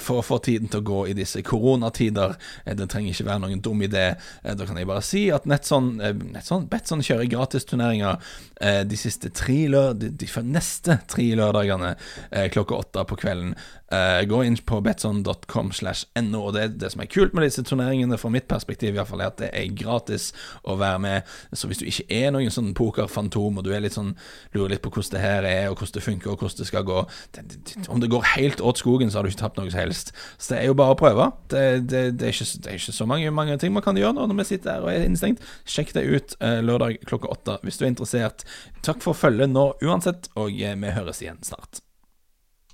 for 0.00 0.20
å 0.20 0.24
få 0.24 0.38
tiden 0.44 0.70
til 0.72 0.80
å 0.80 0.86
gå 0.88 1.00
i 1.10 1.16
disse 1.16 1.42
koronatider, 1.44 2.32
det 2.64 2.86
trenger 2.88 3.12
ikke 3.12 3.26
være 3.28 3.42
noen 3.44 3.60
dum 3.64 3.82
idé. 3.84 4.06
dere 4.42 4.73
kan 4.74 4.82
jeg 4.82 4.90
bare 4.90 5.04
si 5.06 5.22
at 5.30 5.46
Netson, 5.46 5.94
Netson 6.34 6.66
Betson 6.70 7.02
kjører 7.04 7.30
gratisturneringer 7.30 8.18
eh, 8.60 8.82
de 8.88 8.98
siste 8.98 9.30
tre 9.30 9.68
lør, 9.70 9.94
de, 9.94 10.10
de 10.10 10.28
neste 10.48 10.98
tre 11.10 11.28
lørdagene 11.38 11.94
eh, 12.30 12.48
klokka 12.50 12.80
åtte 12.82 13.04
på 13.06 13.18
kvelden. 13.22 13.54
Eh, 13.94 14.24
gå 14.26 14.40
inn 14.44 14.56
på 14.66 14.80
betson.com 14.80 15.70
slash 15.72 16.08
no, 16.24 16.46
og 16.48 16.54
det, 16.56 16.80
det 16.80 16.90
som 16.94 17.02
er 17.04 17.10
kult 17.12 17.34
med 17.36 17.46
disse 17.46 17.62
turneringene, 17.66 18.18
fra 18.18 18.30
mitt 18.32 18.48
perspektiv 18.50 18.94
i 18.94 18.98
hvert 18.98 19.10
fall, 19.10 19.22
er 19.22 19.30
at 19.30 19.40
det 19.42 19.50
er 19.54 19.74
gratis 19.76 20.30
å 20.64 20.78
være 20.80 21.02
med. 21.04 21.34
Så 21.52 21.70
hvis 21.70 21.82
du 21.82 21.86
ikke 21.86 22.08
er 22.10 22.32
noen 22.34 22.50
sånn 22.54 22.72
pokerfantom, 22.76 23.60
og 23.60 23.66
du 23.66 23.70
er 23.74 23.84
litt 23.84 23.94
sånn 23.94 24.14
lurer 24.56 24.74
litt 24.74 24.84
på 24.84 24.90
hvordan 24.94 25.14
det 25.14 25.22
her 25.22 25.48
er, 25.48 25.68
og 25.68 25.78
hvordan 25.78 25.98
det 25.98 26.06
funker, 26.08 26.32
og 26.32 26.42
hvordan 26.42 26.62
det 26.62 26.68
skal 26.70 26.86
gå 26.88 27.04
det, 27.36 27.44
det, 27.52 27.84
Om 27.92 28.02
det 28.02 28.10
går 28.10 28.26
helt 28.34 28.64
åt 28.64 28.80
skogen, 28.80 29.12
så 29.12 29.20
har 29.20 29.26
du 29.26 29.30
ikke 29.30 29.42
tapt 29.44 29.60
noe 29.60 29.70
som 29.70 29.84
helst. 29.84 30.14
Så 30.38 30.54
det 30.54 30.62
er 30.62 30.72
jo 30.72 30.78
bare 30.80 30.96
å 30.96 30.98
prøve. 30.98 31.30
Det, 31.52 31.60
er 31.60 31.84
ikke, 31.84 32.48
det, 32.48 32.72
er 32.72 32.80
ikke, 32.80 32.96
så 32.96 33.06
mange, 33.10 33.30
mange 33.36 33.58
ting 33.60 33.74
man 33.74 33.84
kan 33.84 33.98
gjøre 33.98 34.16
når 34.16 34.40
vi 34.40 34.48
sitter 34.48 34.63
her 34.70 34.84
og 34.84 34.92
er 34.92 35.06
innestengt. 35.06 35.44
Sjekk 35.68 35.94
det 35.96 36.06
ut 36.08 36.36
uh, 36.40 36.60
lørdag 36.64 37.00
klokka 37.08 37.32
åtte 37.32 37.58
hvis 37.62 37.80
du 37.80 37.86
er 37.86 37.92
interessert. 37.92 38.46
Takk 38.86 39.04
for 39.04 39.16
følget 39.18 39.52
nå 39.52 39.72
uansett, 39.84 40.30
og 40.34 40.52
uh, 40.52 40.76
vi 40.84 40.94
høres 40.96 41.22
igjen 41.24 41.42
snart. 41.46 41.83